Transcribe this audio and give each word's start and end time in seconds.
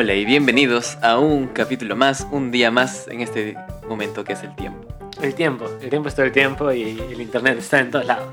Hola 0.00 0.14
y 0.14 0.24
bienvenidos 0.24 0.96
a 1.02 1.18
un 1.18 1.48
capítulo 1.48 1.96
más, 1.96 2.24
un 2.30 2.52
día 2.52 2.70
más 2.70 3.08
en 3.08 3.20
este 3.20 3.56
momento 3.88 4.22
que 4.22 4.34
es 4.34 4.44
el 4.44 4.54
tiempo. 4.54 4.86
El 5.20 5.34
tiempo, 5.34 5.64
el 5.82 5.90
tiempo 5.90 6.08
es 6.08 6.14
todo 6.14 6.24
el 6.26 6.30
tiempo 6.30 6.70
y 6.70 6.82
el 7.10 7.20
internet 7.20 7.58
está 7.58 7.80
en 7.80 7.90
todos 7.90 8.06
lados. 8.06 8.28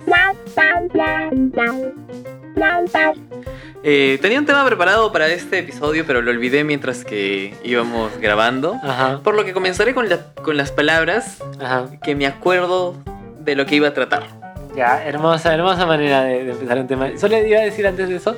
Eh, 3.83 4.19
tenía 4.21 4.37
un 4.39 4.45
tema 4.45 4.63
preparado 4.63 5.11
para 5.11 5.27
este 5.29 5.57
episodio, 5.57 6.03
pero 6.05 6.21
lo 6.21 6.29
olvidé 6.29 6.63
mientras 6.63 7.03
que 7.03 7.55
íbamos 7.63 8.15
grabando. 8.19 8.75
Ajá, 8.83 9.21
Por 9.23 9.33
lo 9.33 9.43
que 9.43 9.53
comenzaré 9.53 9.95
con, 9.95 10.07
la- 10.07 10.33
con 10.43 10.57
las 10.57 10.71
palabras 10.71 11.41
ajá. 11.59 11.87
que 12.03 12.13
me 12.13 12.27
acuerdo 12.27 12.95
de 13.39 13.55
lo 13.55 13.65
que 13.65 13.75
iba 13.77 13.87
a 13.87 13.93
tratar. 13.95 14.27
Ya, 14.75 15.03
hermosa, 15.03 15.51
hermosa 15.55 15.87
manera 15.87 16.25
de, 16.25 16.43
de 16.43 16.51
empezar 16.51 16.77
un 16.77 16.85
tema. 16.85 17.09
Solo 17.17 17.37
iba 17.39 17.57
a 17.59 17.63
decir 17.63 17.87
antes 17.87 18.07
de 18.09 18.17
eso, 18.17 18.35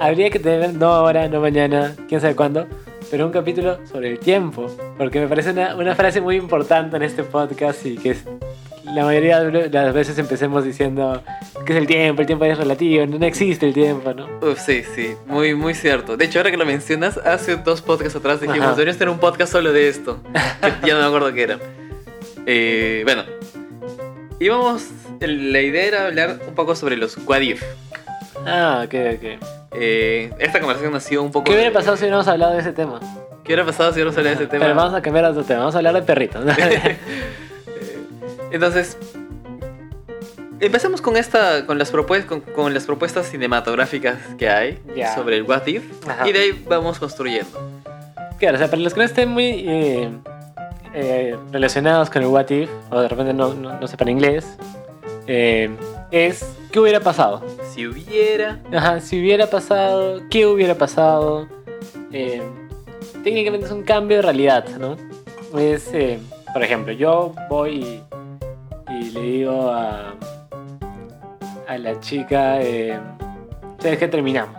habría 0.00 0.30
que 0.30 0.38
tener, 0.38 0.74
no 0.74 0.86
ahora, 0.92 1.28
no 1.28 1.40
mañana, 1.40 1.94
quién 2.08 2.20
sabe 2.20 2.34
cuándo, 2.34 2.66
pero 3.10 3.26
un 3.26 3.32
capítulo 3.32 3.78
sobre 3.86 4.10
el 4.10 4.18
tiempo. 4.18 4.66
Porque 4.98 5.20
me 5.20 5.28
parece 5.28 5.50
una, 5.50 5.76
una 5.76 5.94
frase 5.94 6.20
muy 6.20 6.36
importante 6.36 6.96
en 6.96 7.02
este 7.02 7.22
podcast 7.22 7.84
y 7.86 7.96
que 7.96 8.10
es, 8.10 8.24
la 8.84 9.04
mayoría 9.04 9.40
de 9.40 9.68
las 9.68 9.94
veces 9.94 10.18
empecemos 10.18 10.64
diciendo 10.64 11.22
que 11.64 11.72
es 11.72 11.78
el 11.78 11.86
tiempo, 11.86 12.22
el 12.22 12.26
tiempo 12.26 12.44
es 12.44 12.58
relativo, 12.58 13.06
no, 13.06 13.24
existe 13.24 13.66
el 13.66 13.74
tiempo, 13.74 14.12
¿no? 14.14 14.26
Uf, 14.40 14.58
sí, 14.58 14.82
sí, 14.94 15.14
muy, 15.26 15.54
muy 15.54 15.74
cierto. 15.74 16.16
De 16.16 16.24
hecho, 16.24 16.38
ahora 16.38 16.50
que 16.50 16.56
lo 16.56 16.66
mencionas, 16.66 17.18
hace 17.18 17.56
dos 17.56 17.82
podcasts 17.82 18.16
atrás 18.16 18.40
dijimos, 18.40 18.60
Ajá. 18.60 18.70
deberíamos 18.72 18.98
tener 18.98 19.12
un 19.12 19.20
podcast 19.20 19.52
solo 19.52 19.72
de 19.72 19.88
esto. 19.88 20.18
que 20.82 20.86
ya 20.86 20.94
no 20.94 21.00
me 21.00 21.06
acuerdo 21.06 21.32
qué 21.32 21.42
era. 21.42 21.58
Eh, 22.46 23.02
bueno, 23.04 23.24
íbamos, 24.38 24.88
la 25.20 25.60
idea 25.60 25.84
era 25.84 26.06
hablar 26.06 26.40
un 26.48 26.54
poco 26.54 26.74
sobre 26.74 26.96
los 26.96 27.16
what 27.26 27.40
if. 27.40 27.62
Ah, 28.46 28.82
ok, 28.86 28.94
ok. 29.16 29.59
Eh, 29.72 30.32
esta 30.38 30.58
conversación 30.60 30.92
nació 30.92 31.22
un 31.22 31.30
poco... 31.30 31.44
¿Qué 31.44 31.52
hubiera 31.52 31.72
pasado 31.72 31.96
si 31.96 32.02
hubiéramos 32.02 32.26
hablado 32.28 32.54
de 32.54 32.60
ese 32.60 32.72
tema? 32.72 32.98
¿Qué 33.44 33.52
hubiera 33.52 33.64
pasado 33.64 33.90
si 33.90 33.94
hubiéramos 33.96 34.16
hablado 34.18 34.36
de 34.36 34.42
ese 34.44 34.50
tema? 34.50 34.64
Pero 34.64 34.76
vamos 34.76 34.94
a 34.94 35.02
cambiar 35.02 35.24
a 35.26 35.30
otro 35.30 35.44
tema, 35.44 35.60
vamos 35.60 35.74
a 35.74 35.78
hablar 35.78 35.94
de 35.94 36.02
perritos. 36.02 36.44
Entonces, 38.50 38.98
empecemos 40.58 41.00
con 41.00 41.16
esta, 41.16 41.66
con 41.66 41.78
las 41.78 41.90
propuestas, 41.90 42.28
con, 42.28 42.40
con 42.40 42.74
las 42.74 42.84
propuestas 42.84 43.26
cinematográficas 43.28 44.18
que 44.38 44.48
hay 44.48 44.78
Ya. 44.96 45.14
sobre 45.14 45.36
el 45.36 45.44
what 45.44 45.66
if 45.66 45.84
Ajá. 46.08 46.28
y 46.28 46.32
de 46.32 46.38
ahí 46.40 46.64
vamos 46.68 46.98
construyendo. 46.98 47.58
Claro, 48.38 48.56
o 48.56 48.58
sea, 48.58 48.68
para 48.68 48.82
los 48.82 48.92
que 48.94 49.00
no 49.00 49.06
estén 49.06 49.28
muy 49.28 49.64
eh, 49.68 50.10
eh, 50.94 51.36
relacionados 51.52 52.10
con 52.10 52.22
el 52.22 52.28
What 52.28 52.48
If, 52.50 52.70
o 52.90 53.00
de 53.00 53.08
repente 53.08 53.34
no, 53.34 53.54
no, 53.54 53.78
no 53.78 53.86
sepan 53.86 54.08
inglés, 54.08 54.56
eh, 55.26 55.70
es 56.10 56.56
¿qué 56.70 56.80
hubiera 56.80 57.00
pasado? 57.00 57.42
Si 57.72 57.86
hubiera, 57.86 58.60
Ajá, 58.72 59.00
si 59.00 59.20
hubiera 59.20 59.46
pasado, 59.48 60.22
¿qué 60.30 60.46
hubiera 60.46 60.74
pasado? 60.74 61.48
Eh, 62.12 62.42
técnicamente 63.24 63.66
es 63.66 63.72
un 63.72 63.82
cambio 63.82 64.18
de 64.18 64.22
realidad, 64.22 64.64
¿no? 64.78 64.96
Es, 65.58 65.90
eh, 65.92 66.18
por 66.52 66.62
ejemplo, 66.62 66.92
yo 66.92 67.34
voy 67.48 68.02
y, 68.88 68.92
y 68.92 69.10
le 69.10 69.20
digo 69.20 69.70
a, 69.70 70.14
a 71.66 71.78
la 71.78 71.98
chica, 72.00 72.60
eh, 72.62 72.98
¿sabes 73.80 73.98
qué 73.98 74.08
terminamos? 74.08 74.56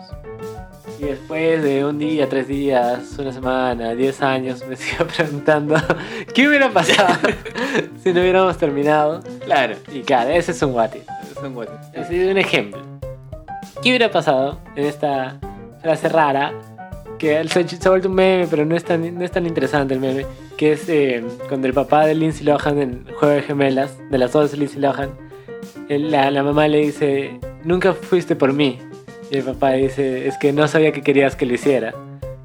Y 1.00 1.06
después 1.06 1.64
de 1.64 1.84
un 1.84 1.98
día, 1.98 2.30
tres 2.30 2.48
días, 2.48 3.18
una 3.18 3.32
semana, 3.34 3.96
diez 3.96 4.22
años, 4.22 4.64
me 4.68 4.76
sigo 4.78 5.06
preguntando 5.08 5.76
¿qué 6.34 6.48
hubiera 6.48 6.70
pasado 6.70 7.16
si 8.04 8.14
no 8.14 8.22
hubiéramos 8.22 8.58
terminado? 8.58 9.22
claro, 9.44 9.76
Y 9.92 10.02
claro, 10.02 10.30
ese 10.30 10.52
es 10.52 10.62
un 10.62 10.74
what 10.74 10.94
if. 10.94 11.04
Un 11.44 11.56
what 11.56 11.68
if. 11.94 11.98
Es 11.98 12.10
un 12.10 12.38
ejemplo. 12.38 12.82
¿Qué 13.82 13.90
hubiera 13.90 14.12
pasado 14.12 14.60
en 14.76 14.86
esta 14.86 15.40
frase 15.82 16.10
rara? 16.10 16.54
Que 17.18 17.44
se, 17.48 17.60
ha 17.60 17.90
vuelto 17.90 18.10
un 18.10 18.16
meme, 18.16 18.48
pero 18.50 18.66
no 18.66 18.76
es 18.76 18.84
tan, 18.84 19.16
no 19.16 19.24
es 19.24 19.32
tan 19.32 19.46
interesante 19.46 19.94
el 19.94 20.00
meme. 20.00 20.26
Que 20.58 20.74
es 20.74 20.88
eh, 20.90 21.24
cuando 21.48 21.68
el 21.68 21.74
papá 21.74 22.06
de 22.06 22.16
Lindsay 22.16 22.46
Lohan 22.46 22.80
en 22.80 23.06
Juego 23.14 23.36
de 23.36 23.42
Gemelas, 23.42 23.98
de 24.10 24.18
las 24.18 24.32
dos 24.32 24.52
de 24.52 24.58
Lindsay 24.58 24.80
Lohan, 24.80 25.12
la, 25.90 26.32
la 26.32 26.44
mamá 26.44 26.68
le 26.68 26.80
dice: 26.80 27.40
Nunca 27.64 27.94
fuiste 27.94 28.36
por 28.36 28.54
mí. 28.54 28.80
Y 29.30 29.38
el 29.38 29.44
papá 29.44 29.72
dice: 29.72 30.28
Es 30.28 30.38
que 30.38 30.52
no 30.54 30.68
sabía 30.68 30.92
que 30.92 31.02
querías 31.02 31.36
que 31.36 31.46
lo 31.46 31.54
hiciera. 31.54 31.94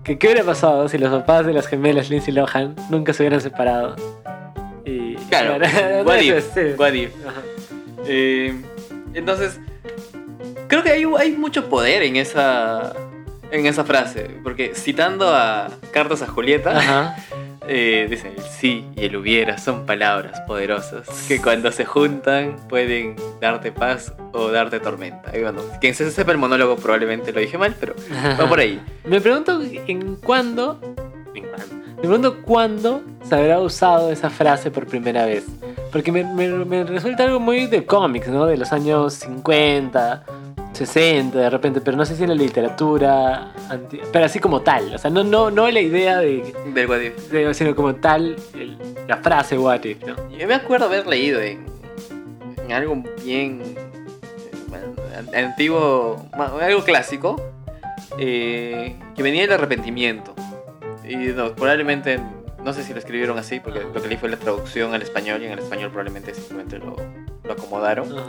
Que 0.05 0.19
¿Qué 0.19 0.28
hubiera 0.28 0.45
pasado 0.45 0.89
si 0.89 0.99
los 0.99 1.11
papás 1.11 1.47
de 1.47 1.53
las 1.53 1.67
gemelas 1.67 2.11
Lindsay 2.11 2.33
Lohan 2.33 2.77
nunca 2.91 3.13
se 3.13 3.23
hubieran 3.23 3.41
separado? 3.41 3.97
Y, 4.84 5.17
Claro, 5.28 5.59
what 6.05 6.21
if, 6.21 6.78
what 6.78 6.93
if. 6.93 7.11
Eh, 8.07 8.55
entonces, 9.19 9.59
creo 10.69 10.82
que 10.82 10.91
hay, 10.91 11.04
hay 11.19 11.32
mucho 11.32 11.69
poder 11.69 12.03
en 12.03 12.16
esa, 12.16 12.94
en 13.50 13.66
esa 13.66 13.84
frase, 13.84 14.31
porque 14.43 14.72
citando 14.75 15.28
a 15.34 15.69
Cartas 15.93 16.22
a 16.22 16.27
Julieta, 16.27 16.78
Ajá. 16.78 17.16
eh, 17.69 18.06
dice, 18.10 18.32
el 18.37 18.43
sí 18.44 18.87
y 18.97 19.04
el 19.06 19.16
hubiera 19.16 19.59
son 19.59 19.87
palabras 19.87 20.41
poderosas 20.47 21.09
que 21.28 21.41
cuando 21.41 21.72
se 21.72 21.84
juntan 21.84 22.56
pueden 22.69 23.16
darte 23.41 23.72
paz 23.72 24.12
o 24.32 24.50
darte 24.50 24.81
tormenta. 24.81 25.37
Y 25.37 25.43
bueno, 25.43 25.62
quien 25.81 25.94
se 25.94 26.10
sepa 26.10 26.33
el 26.33 26.38
monólogo 26.38 26.77
probablemente 26.77 27.33
lo 27.33 27.41
dije 27.41 27.59
mal, 27.59 27.75
pero 27.78 27.94
va 28.41 28.48
por 28.48 28.60
ahí. 28.60 28.81
Me 29.04 29.21
pregunto 29.21 29.60
en 29.62 30.16
cuándo. 30.16 30.78
en 31.34 31.44
cuándo- 31.44 31.75
Me 31.97 32.00
pregunto 32.03 32.43
cuándo 32.43 33.03
se 33.28 33.34
habrá 33.34 33.59
usado 33.60 34.10
esa 34.12 34.31
frase 34.31 34.71
por 34.71 34.87
primera 34.87 35.25
vez. 35.27 35.44
Porque 35.97 36.12
me, 36.12 36.23
me- 36.25 36.62
me 36.67 36.84
resulta 36.84 37.25
algo 37.25 37.41
muy 37.41 37.69
de 37.69 37.87
cómics, 37.87 38.29
¿no? 38.29 38.45
De 38.45 38.59
los 38.59 38.71
años 38.71 39.15
50, 39.15 40.25
60 40.75 41.39
de 41.39 41.49
repente, 41.49 41.81
pero 41.81 41.97
no 41.97 42.05
sé 42.05 42.15
si 42.17 42.25
en 42.25 42.29
la 42.29 42.34
literatura, 42.34 43.51
anti- 43.71 43.99
pero 44.12 44.27
así 44.27 44.39
como 44.39 44.61
tal. 44.61 44.95
O 44.95 44.99
sea, 44.99 45.11
no, 45.11 45.25
no, 45.25 45.51
no 45.51 45.71
la 45.71 45.81
idea 45.81 46.19
de, 46.19 46.53
Del 46.75 46.87
what 46.87 47.01
if. 47.01 47.31
de- 47.31 47.55
sino 47.55 47.75
como 47.75 47.95
tal 47.95 48.37
el- 48.53 48.77
la 49.09 49.17
frase 49.17 49.57
what 49.57 49.83
if, 49.84 50.05
¿no? 50.05 50.17
Yo 50.37 50.47
me 50.47 50.53
acuerdo 50.53 50.84
haber 50.84 51.07
leído 51.07 51.41
en, 51.41 51.65
en 52.63 52.73
algo 52.73 53.03
bien 53.25 53.63
eh, 55.33 55.39
antiguo, 55.47 56.27
algo 56.61 56.84
clásico, 56.84 57.41
eh, 58.19 58.97
que 59.15 59.23
venía 59.23 59.45
el 59.45 59.53
arrepentimiento. 59.53 60.34
Y 61.09 61.17
no, 61.17 61.55
probablemente, 61.55 62.21
no 62.66 62.72
sé 62.75 62.82
si 62.82 62.93
lo 62.93 62.99
escribieron 62.99 63.38
así, 63.38 63.60
porque 63.60 63.81
lo 63.81 64.03
que 64.03 64.09
leí 64.09 64.19
fue 64.19 64.28
la 64.28 64.37
traducción 64.37 64.93
al 64.93 65.00
español 65.00 65.41
y 65.43 65.47
en 65.47 65.53
el 65.53 65.60
español 65.60 65.88
probablemente 65.91 66.34
simplemente 66.34 66.78
lo, 66.78 66.97
lo 67.44 67.53
acomodaron. 67.53 68.12
Ajá. 68.12 68.27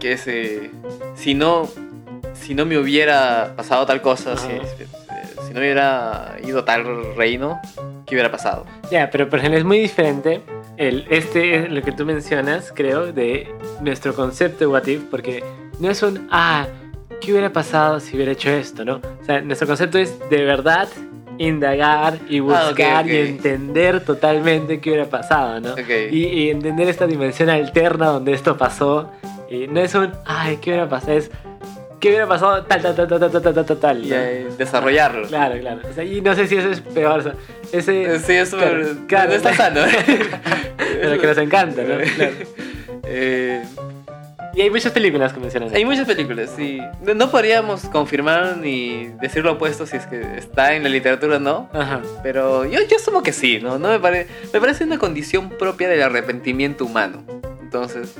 Que 0.00 0.12
es, 0.14 0.26
eh, 0.26 0.70
si 1.14 1.34
no, 1.34 1.68
si 2.34 2.54
no 2.54 2.64
me 2.66 2.76
hubiera 2.78 3.52
pasado 3.56 3.86
tal 3.86 4.00
cosa, 4.02 4.36
si, 4.36 4.48
si- 4.48 4.86
si 5.46 5.52
no 5.54 5.60
hubiera 5.60 6.36
ido 6.42 6.60
a 6.60 6.64
tal 6.64 7.14
reino, 7.14 7.60
¿qué 8.06 8.14
hubiera 8.14 8.30
pasado? 8.30 8.64
Ya, 8.90 9.10
pero 9.10 9.28
por 9.28 9.38
ejemplo 9.38 9.58
es 9.58 9.64
muy 9.64 9.78
diferente 9.78 10.40
el, 10.78 11.06
este 11.10 11.56
es 11.64 11.70
lo 11.70 11.82
que 11.82 11.92
tú 11.92 12.04
mencionas, 12.06 12.72
creo, 12.74 13.12
de 13.12 13.54
nuestro 13.82 14.14
concepto 14.14 14.60
de 14.60 14.66
What 14.68 14.86
If, 14.86 15.02
porque 15.10 15.44
no 15.78 15.90
es 15.90 16.02
un, 16.02 16.26
ah, 16.30 16.66
¿qué 17.20 17.32
hubiera 17.32 17.52
pasado 17.52 18.00
si 18.00 18.16
hubiera 18.16 18.32
hecho 18.32 18.48
esto, 18.50 18.84
no? 18.84 19.00
O 19.20 19.24
sea, 19.24 19.40
nuestro 19.42 19.66
concepto 19.68 19.98
es 19.98 20.18
de 20.30 20.42
verdad 20.44 20.88
indagar 21.38 22.18
y 22.28 22.38
ah, 22.38 22.42
buscar 22.42 23.08
y 23.08 23.16
entender 23.16 24.04
totalmente 24.04 24.80
qué 24.80 24.90
hubiera 24.90 25.08
pasado, 25.08 25.60
¿no? 25.60 25.74
Y, 26.10 26.50
entender 26.50 26.88
esta 26.88 27.06
dimensión 27.06 27.50
alterna 27.50 28.06
donde 28.06 28.32
esto 28.32 28.56
pasó. 28.56 29.10
Y 29.50 29.66
no 29.66 29.80
es 29.80 29.94
un, 29.94 30.12
ay, 30.24 30.58
¿qué 30.58 30.70
hubiera 30.70 30.88
pasado? 30.88 31.12
Es, 31.12 31.30
¿qué 32.00 32.08
hubiera 32.08 32.26
pasado? 32.26 32.64
Tal, 32.64 32.82
tal, 32.82 32.94
tal, 32.94 33.08
tal, 33.08 33.30
tal, 33.30 33.54
tal, 33.54 33.66
tal, 33.66 33.76
tal. 33.78 34.04
Y 34.04 34.10
desarrollarlo. 34.56 35.28
Claro, 35.28 35.58
claro. 35.60 35.80
Y 36.02 36.20
no 36.20 36.34
sé 36.34 36.46
si 36.46 36.56
eso 36.56 36.70
es 36.70 36.80
peor. 36.80 37.20
O 37.26 37.76
ese, 37.76 38.02
eh, 38.02 38.18
sí, 38.18 38.34
es 38.34 38.50
claro, 39.06 39.30
no 39.30 39.34
está 39.34 39.54
sano. 39.54 39.80
pero 40.76 41.20
que 41.20 41.26
nos 41.26 41.38
encanta, 41.38 41.82
¿no? 41.82 41.96
Eh... 43.04 43.62
Y 44.54 44.60
hay 44.60 44.70
muchas 44.70 44.92
películas 44.92 45.32
que 45.32 45.40
mencionan. 45.40 45.74
hay 45.74 45.84
muchas 45.84 46.06
películas, 46.06 46.50
sí. 46.54 46.78
No, 47.00 47.30
podríamos 47.30 47.86
confirmar 47.86 48.58
ni 48.58 49.06
decir 49.20 49.42
lo 49.44 49.52
opuesto 49.52 49.86
si 49.86 49.96
es 49.96 50.06
que 50.06 50.20
está 50.36 50.74
en 50.74 50.82
la 50.82 50.88
literatura 50.90 51.36
o 51.36 51.40
no. 51.40 51.70
Ajá. 51.72 52.02
Pero 52.22 52.64
yo, 52.66 52.80
yo 52.88 52.96
asumo 52.96 53.22
que 53.22 53.32
sí, 53.32 53.60
¿no? 53.62 53.78
no 53.78 53.88
me, 53.88 53.98
pare- 53.98 54.26
me 54.52 54.60
parece 54.60 54.84
una 54.84 54.98
condición 54.98 55.48
propia 55.50 55.88
del 55.88 56.02
arrepentimiento 56.02 56.84
humano. 56.84 57.22
Entonces, 57.62 58.14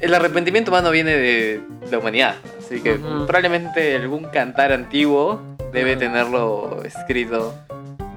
el 0.00 0.14
arrepentimiento 0.14 0.70
humano 0.70 0.90
viene 0.90 1.16
de 1.16 1.60
la 1.90 1.98
humanidad. 1.98 2.34
Así 2.58 2.80
que 2.80 2.94
probablemente 3.26 3.96
algún 3.96 4.24
cantar 4.24 4.72
antiguo 4.72 5.40
debe 5.72 5.96
tenerlo 5.96 6.82
escrito. 6.84 7.54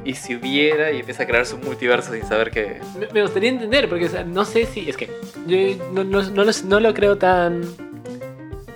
Y 0.03 0.15
si 0.15 0.35
hubiera, 0.35 0.91
y 0.91 0.99
empieza 0.99 1.23
a 1.23 1.27
crear 1.27 1.45
su 1.45 1.57
multiverso 1.57 2.13
sin 2.13 2.25
saber 2.25 2.49
que. 2.49 2.79
Me, 2.99 3.07
me 3.13 3.21
gustaría 3.21 3.49
entender, 3.49 3.87
porque 3.87 4.05
o 4.05 4.09
sea, 4.09 4.23
no 4.23 4.45
sé 4.45 4.65
si. 4.65 4.89
Es 4.89 4.97
que 4.97 5.09
yo 5.45 5.57
no, 5.93 6.03
no, 6.03 6.23
no 6.23 6.43
lo, 6.43 6.51
no 6.65 6.79
lo 6.79 6.93
creo 6.93 7.17
tan 7.17 7.61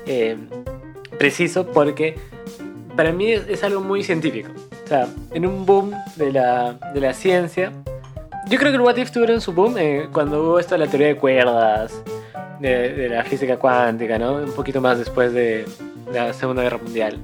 eh, 0.06 0.38
preciso, 1.18 1.66
porque 1.66 2.16
para 2.96 3.12
mí 3.12 3.32
es, 3.32 3.48
es 3.48 3.64
algo 3.64 3.82
muy 3.82 4.04
científico. 4.04 4.52
O 4.84 4.88
sea, 4.88 5.08
en 5.34 5.46
un 5.48 5.66
boom 5.66 5.94
de 6.16 6.32
la, 6.32 6.74
de 6.94 7.02
la 7.02 7.14
ciencia. 7.14 7.72
Yo 8.48 8.60
creo 8.60 8.72
que 8.72 8.76
el 8.76 8.82
What 8.82 8.98
If 8.98 9.10
tuvieron 9.10 9.42
su 9.42 9.54
boom 9.54 9.76
eh, 9.80 10.08
cuando 10.12 10.44
hubo 10.44 10.60
esto 10.60 10.76
de 10.76 10.86
la 10.86 10.88
teoría 10.88 11.08
de 11.08 11.16
cuerdas, 11.18 12.00
de, 12.60 12.94
de 12.94 13.10
la 13.10 13.24
física 13.24 13.58
cuántica, 13.58 14.20
¿no? 14.20 14.36
Un 14.36 14.52
poquito 14.52 14.80
más 14.80 15.00
después 15.00 15.34
de 15.34 15.66
la 16.14 16.32
Segunda 16.32 16.62
Guerra 16.62 16.78
Mundial. 16.78 17.20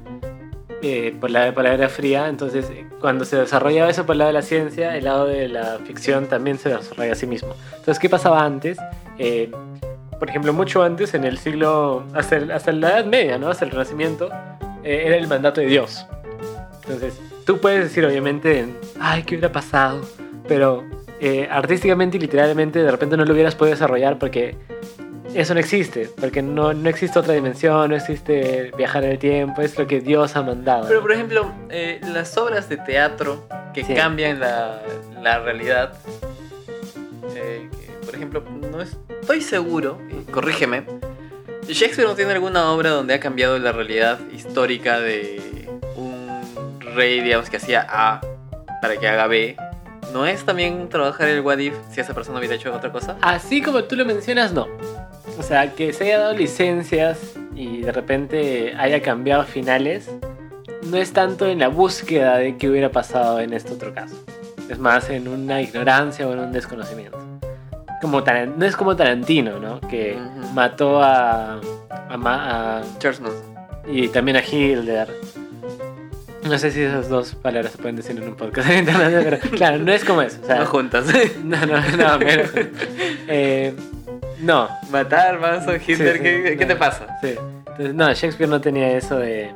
Eh, 0.81 1.15
por, 1.19 1.29
la, 1.29 1.51
Guerra 1.51 1.89
Fría. 1.89 2.27
Entonces, 2.27 2.71
cuando 2.99 3.25
se 3.25 3.37
desarrollaba 3.37 3.89
eso 3.89 4.05
por 4.05 4.13
el 4.13 4.19
lado 4.19 4.29
de 4.29 4.33
la 4.33 4.41
ciencia, 4.41 4.95
el 4.97 5.05
lado 5.05 5.25
de 5.27 5.47
la 5.47 5.79
ficción 5.85 6.27
también 6.27 6.57
se 6.57 6.69
desarrolla 6.69 7.11
a 7.13 7.15
sí 7.15 7.27
mismo. 7.27 7.53
Entonces, 7.71 7.99
¿qué 7.99 8.09
pasaba 8.09 8.43
antes? 8.43 8.77
Eh, 9.17 9.51
por 10.19 10.29
ejemplo, 10.29 10.53
mucho 10.53 10.83
antes, 10.83 11.13
en 11.13 11.23
el 11.23 11.37
siglo, 11.37 12.05
hasta, 12.13 12.37
el- 12.37 12.51
hasta 12.51 12.71
la 12.71 12.89
Edad 12.89 13.05
Media, 13.05 13.37
¿no? 13.37 13.49
hasta 13.49 13.65
el 13.65 13.71
Renacimiento, 13.71 14.29
eh, 14.83 15.03
era 15.05 15.15
el 15.15 15.27
mandato 15.27 15.61
de 15.61 15.67
Dios. 15.67 16.05
Entonces, 16.83 17.19
tú 17.45 17.59
puedes 17.59 17.83
decir, 17.83 18.05
obviamente, 18.05 18.67
ay, 18.99 19.23
¿qué 19.23 19.35
hubiera 19.35 19.51
pasado? 19.51 20.01
Pero 20.47 20.83
eh, 21.19 21.47
artísticamente 21.51 22.17
y 22.17 22.19
literalmente, 22.19 22.79
de 22.83 22.89
repente 22.89 23.15
no 23.17 23.25
lo 23.25 23.33
hubieras 23.33 23.55
podido 23.55 23.75
desarrollar 23.75 24.17
porque 24.17 24.55
eso 25.33 25.53
no 25.53 25.59
existe, 25.59 26.09
porque 26.19 26.41
no, 26.41 26.73
no 26.73 26.89
existe 26.89 27.17
otra 27.19 27.33
dimensión, 27.33 27.89
no 27.89 27.95
existe 27.95 28.71
viajar 28.77 29.03
en 29.05 29.11
el 29.11 29.19
tiempo, 29.19 29.61
es 29.61 29.77
lo 29.77 29.87
que 29.87 30.01
Dios 30.01 30.35
ha 30.35 30.41
mandado. 30.43 30.87
Pero 30.87 31.01
por 31.01 31.11
ejemplo, 31.11 31.51
eh, 31.69 31.99
las 32.13 32.37
obras 32.37 32.67
de 32.69 32.77
teatro 32.77 33.47
que 33.73 33.83
Sí. 33.83 33.93
cambian 33.93 34.39
la, 34.39 34.81
la 35.21 35.39
realidad, 35.39 35.93
eh, 37.35 37.69
que, 37.71 38.05
por 38.05 38.15
ejemplo, 38.15 38.43
no 38.71 38.81
estoy 38.81 39.41
seguro, 39.41 39.97
corrígeme, 40.31 40.83
Shakespeare 41.67 42.07
no 42.07 42.15
tiene 42.15 42.33
alguna 42.33 42.71
obra 42.71 42.89
donde 42.89 43.13
ha 43.13 43.19
cambiado 43.19 43.57
la 43.59 43.71
realidad 43.71 44.19
histórica 44.33 44.99
de 44.99 45.69
un 45.95 46.79
rey, 46.95 47.21
digamos, 47.21 47.49
que 47.49 47.57
hacía 47.57 47.85
A 47.89 48.19
para 48.81 48.97
que 48.97 49.07
haga 49.07 49.27
B. 49.27 49.55
¿No 50.11 50.25
es 50.25 50.43
también 50.43 50.89
trabajar 50.89 51.29
el 51.29 51.39
what 51.39 51.59
if 51.59 51.73
si 51.89 52.01
esa 52.01 52.13
persona 52.13 52.39
hubiera 52.39 52.55
hecho 52.55 52.73
otra 52.75 52.91
cosa? 52.91 53.15
Así 53.21 53.61
como 53.61 53.85
tú 53.85 53.95
lo 53.95 54.03
mencionas, 54.05 54.51
no. 54.51 54.67
O 55.39 55.43
sea, 55.43 55.73
que 55.73 55.91
se 55.93 56.05
haya 56.05 56.19
dado 56.19 56.33
licencias 56.33 57.17
y 57.55 57.81
de 57.81 57.91
repente 57.91 58.73
haya 58.77 59.01
cambiado 59.01 59.43
finales, 59.43 60.09
no 60.83 60.97
es 60.97 61.13
tanto 61.13 61.47
en 61.47 61.59
la 61.59 61.67
búsqueda 61.67 62.37
de 62.37 62.57
qué 62.57 62.69
hubiera 62.69 62.89
pasado 62.91 63.39
en 63.39 63.53
este 63.53 63.73
otro 63.73 63.93
caso. 63.93 64.15
Es 64.69 64.79
más 64.79 65.09
en 65.09 65.27
una 65.27 65.61
ignorancia 65.61 66.27
o 66.27 66.33
en 66.33 66.39
un 66.39 66.51
desconocimiento. 66.51 67.17
Como 68.01 68.21
no 68.21 68.65
es 68.65 68.75
como 68.75 68.95
Tarantino, 68.95 69.59
¿no? 69.59 69.79
Que 69.81 70.17
mató 70.53 71.01
a, 71.03 71.59
a, 72.09 72.17
Ma- 72.17 72.79
a- 72.79 72.83
y 73.87 74.07
también 74.07 74.37
a 74.37 74.43
Hilder. 74.43 75.07
No 76.47 76.57
sé 76.57 76.71
si 76.71 76.81
esas 76.81 77.07
dos 77.09 77.35
palabras 77.35 77.71
se 77.73 77.77
pueden 77.77 77.95
decir 77.95 78.17
en 78.17 78.27
un 78.27 78.35
podcast 78.35 78.69
en 78.71 78.79
internet, 78.79 79.21
pero 79.41 79.55
claro, 79.55 79.77
no 79.77 79.91
es 79.91 80.03
como 80.03 80.21
eso. 80.23 80.39
O 80.41 80.45
sea, 80.45 80.59
no 80.59 80.65
juntas. 80.65 81.05
no, 81.43 81.65
no, 81.65 81.79
no, 81.97 82.19
pero, 82.19 82.43
eh, 83.27 83.73
no, 84.41 84.69
Matar, 84.89 85.39
Manson, 85.39 85.75
Hitler, 85.85 86.17
Sí, 86.17 86.17
sí, 86.17 86.23
¿qué, 86.23 86.57
qué 86.57 86.65
no. 86.65 86.67
te 86.67 86.75
pasa? 86.75 87.07
Sí. 87.21 87.35
Entonces, 87.67 87.93
no, 87.95 88.13
Shakespeare 88.13 88.49
no 88.49 88.59
tenía 88.61 88.91
eso 88.97 89.17
de. 89.17 89.51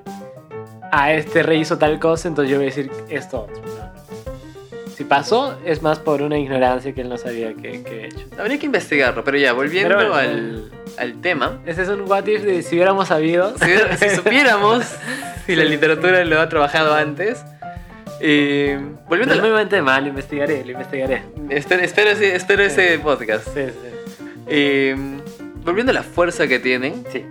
Ah, 0.91 1.11
este 1.13 1.43
rey 1.43 1.59
hizo 1.61 1.77
tal 1.77 1.99
cosa, 1.99 2.27
entonces 2.27 2.51
yo 2.51 2.57
voy 2.57 2.67
a 2.67 2.69
decir 2.69 2.89
esto 3.09 3.41
otro. 3.41 3.61
No, 3.65 3.75
no. 3.85 3.95
Si 4.95 5.03
pasó, 5.03 5.57
es 5.65 5.81
más 5.81 5.99
por 5.99 6.21
una 6.21 6.37
ignorancia 6.37 6.93
que 6.93 7.01
él 7.01 7.09
no 7.09 7.17
sabía 7.17 7.53
que, 7.53 7.83
que 7.83 8.01
he 8.01 8.05
hecho. 8.05 8.25
Habría 8.39 8.57
que 8.57 8.65
investigarlo, 8.67 9.23
pero 9.25 9.37
ya, 9.37 9.51
volviendo 9.51 9.89
Pero 9.97 10.09
bueno, 10.11 10.15
al, 10.17 10.71
al 10.97 11.19
tema. 11.21 11.59
Ese 11.65 11.81
es 11.81 11.89
un 11.89 12.01
what 12.09 12.25
if 12.27 12.43
de 12.43 12.61
si 12.61 12.75
hubiéramos 12.75 13.09
sabido. 13.09 13.53
Si, 13.57 13.65
si 14.07 14.09
supiéramos 14.15 14.85
si 15.45 15.55
la 15.57 15.65
literatura 15.65 16.23
lo 16.23 16.39
ha 16.39 16.47
trabajado 16.47 16.93
antes. 16.95 17.43
eh, 18.21 18.79
volviendo 19.09 19.35
no 19.35 19.41
a 19.41 19.43
me 19.43 19.49
la- 19.51 19.57
mente 19.57 19.81
mal, 19.81 20.03
lo 20.03 20.09
investigaré, 20.09 20.63
lo 20.63 20.71
investigaré. 20.71 21.23
espero, 21.49 21.81
espero 21.83 22.11
espero 22.11 22.63
ese 22.63 22.97
podcast. 22.99 23.45
Sí, 23.53 23.65
sí. 23.65 23.94
Eh, 24.47 24.95
volviendo 25.63 25.91
a 25.91 25.95
la 25.95 26.03
fuerza 26.03 26.47
que 26.47 26.59
tienen, 26.59 27.03
Sí. 27.11 27.25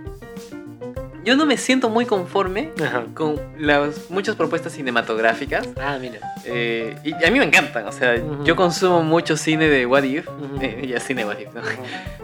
yo 1.23 1.35
no 1.35 1.45
me 1.45 1.57
siento 1.57 1.89
muy 1.89 2.05
conforme 2.05 2.71
Ajá. 2.83 3.05
con 3.13 3.39
las 3.57 4.09
muchas 4.09 4.35
propuestas 4.35 4.73
cinematográficas. 4.73 5.67
Ah, 5.79 5.97
mira. 5.99 6.19
eh, 6.45 6.95
y 7.03 7.13
a 7.13 7.31
mí 7.31 7.39
me 7.39 7.45
encantan, 7.45 7.87
o 7.87 7.91
sea, 7.91 8.15
yo 8.43 8.55
consumo 8.55 9.01
mucho 9.03 9.35
cine 9.37 9.67
de 9.69 9.85
What 9.85 10.03
If. 10.03 10.27
Eh, 10.61 10.85
ya 10.87 10.99
cine 10.99 11.25
What 11.25 11.39
If, 11.39 11.53
¿no? 11.53 11.61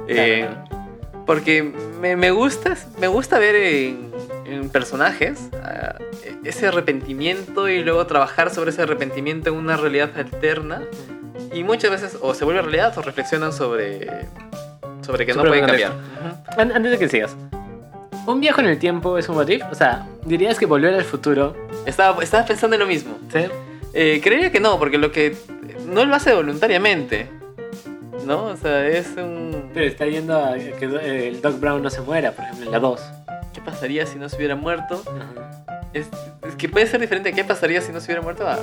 Eh, 0.08 0.48
Claro. 0.48 0.82
Porque 1.26 1.64
me, 1.64 2.16
me 2.18 2.32
gusta, 2.32 2.76
me 3.00 3.08
gusta 3.08 3.38
ver 3.40 3.56
en, 3.56 4.12
en 4.46 4.70
personajes 4.70 5.50
ah, 5.64 5.96
ese 6.44 6.68
arrepentimiento 6.68 7.70
y 7.70 7.84
luego 7.84 8.06
trabajar 8.08 8.50
sobre 8.50 8.72
ese 8.72 8.82
arrepentimiento 8.82 9.50
en 9.52 9.56
una 9.56 9.78
realidad 9.78 10.10
alterna. 10.18 10.82
Y 11.54 11.64
muchas 11.64 11.92
veces 11.92 12.18
o 12.22 12.34
se 12.34 12.44
vuelve 12.44 12.62
realidad 12.64 12.98
o 12.98 13.02
reflexionan 13.02 13.54
sobre, 13.54 14.08
sobre 15.02 15.26
que 15.26 15.34
no 15.34 15.44
pueden 15.44 15.66
cambiar. 15.66 15.92
honesto. 15.92 16.62
An- 16.62 16.72
Antes 16.74 16.92
de 16.92 16.98
que 17.00 17.10
sigas. 17.10 17.36
¿Un 18.28 18.40
viaje 18.40 18.62
en 18.62 18.68
el 18.68 18.78
tiempo 18.80 19.18
es 19.18 19.28
un 19.30 19.38
what 19.38 19.48
if? 19.48 19.64
O 19.72 19.76
sea, 19.76 20.06
dirías 20.26 20.60
que 20.60 20.66
volver 20.68 20.94
al 20.94 21.04
futuro. 21.04 21.56
Estaba, 21.86 22.22
estaba 22.24 22.46
pensando 22.46 22.76
en 22.76 22.82
lo 22.82 22.86
mismo. 22.88 23.18
¿sí? 23.34 23.46
Eh, 23.94 24.22
creería 24.24 24.52
que 24.52 24.60
no, 24.60 24.78
porque 24.78 24.98
lo 25.00 25.12
que 25.12 25.36
no 25.88 26.06
lo 26.06 26.16
hace 26.16 26.34
voluntariamente. 26.34 27.28
¿No? 28.26 28.44
O 28.46 28.56
sea, 28.58 28.88
es 28.88 29.08
un... 29.18 29.72
Pero 29.74 29.88
está 29.88 30.06
yendo 30.06 30.38
a 30.38 30.54
que 30.56 30.86
eh, 30.86 31.28
el 31.30 31.42
Doc 31.42 31.60
Brown 31.60 31.82
no 31.82 31.90
se 31.90 32.02
muera, 32.02 32.32
por 32.34 32.46
ejemplo, 32.46 32.66
en 32.68 32.72
la 32.72 32.80
2. 32.80 33.02
¿Qué 33.54 33.62
pasaría 33.62 34.06
si 34.06 34.20
no 34.20 34.30
se 34.30 34.38
hubiera 34.38 34.56
muerto? 34.56 35.02
Es, 35.94 36.08
es 36.48 36.56
que 36.56 36.70
puede 36.70 36.86
ser 36.86 37.02
diferente. 37.02 37.34
¿Qué 37.34 37.44
pasaría 37.44 37.82
si 37.82 37.92
no 37.92 38.00
se 38.00 38.06
hubiera 38.06 38.22
muerto? 38.22 38.48
Ah, 38.48 38.60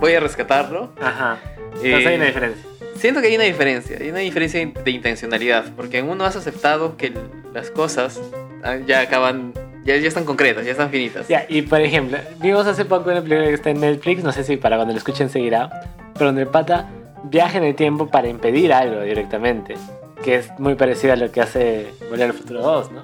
voy 0.00 0.14
a 0.14 0.20
rescatarlo. 0.20 0.92
Ajá. 1.00 1.36
Entonces 1.74 1.84
Eh, 1.84 2.08
hay 2.08 2.16
una 2.16 2.24
diferencia. 2.24 2.64
Siento 2.96 3.20
que 3.20 3.26
hay 3.28 3.34
una 3.36 3.44
diferencia, 3.44 3.98
hay 4.00 4.10
una 4.10 4.20
diferencia 4.20 4.64
de 4.66 4.90
intencionalidad, 4.90 5.64
porque 5.76 5.98
en 5.98 6.08
uno 6.08 6.24
has 6.24 6.36
aceptado 6.36 6.96
que 6.96 7.12
las 7.52 7.70
cosas 7.70 8.20
ah, 8.62 8.76
ya 8.86 9.00
acaban, 9.00 9.52
ya, 9.84 9.96
ya 9.96 10.08
están 10.08 10.24
concretas, 10.24 10.64
ya 10.64 10.72
están 10.72 10.90
finitas. 10.90 11.28
Ya, 11.28 11.44
y 11.48 11.62
por 11.62 11.80
ejemplo, 11.80 12.18
vimos 12.40 12.66
hace 12.66 12.84
poco 12.84 13.10
una 13.10 13.20
película 13.20 13.48
que 13.48 13.54
está 13.54 13.70
en 13.70 13.80
Netflix, 13.80 14.22
no 14.22 14.32
sé 14.32 14.44
si 14.44 14.56
para 14.56 14.76
cuando 14.76 14.92
lo 14.92 14.98
escuchen 14.98 15.28
seguirá, 15.28 15.70
pero 16.14 16.26
donde 16.26 16.42
el 16.42 16.48
pata 16.48 16.88
viaja 17.24 17.58
en 17.58 17.64
el 17.64 17.74
tiempo 17.74 18.08
para 18.08 18.28
impedir 18.28 18.72
algo 18.72 19.02
directamente, 19.02 19.74
que 20.22 20.36
es 20.36 20.50
muy 20.58 20.74
parecido 20.74 21.12
a 21.12 21.16
lo 21.16 21.30
que 21.30 21.40
hace 21.40 21.88
Volver 22.08 22.28
al 22.30 22.32
Futuro 22.32 22.62
2, 22.62 22.92
¿no? 22.92 23.00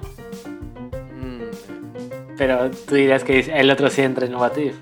Mm, 1.17 2.35
Pero 2.37 2.71
tú 2.71 2.95
dirías 2.95 3.23
que 3.23 3.39
el 3.39 3.69
otro 3.69 3.89
sí 3.89 4.01
entra 4.01 4.25
en 4.25 4.35
What 4.35 4.57
If. 4.57 4.75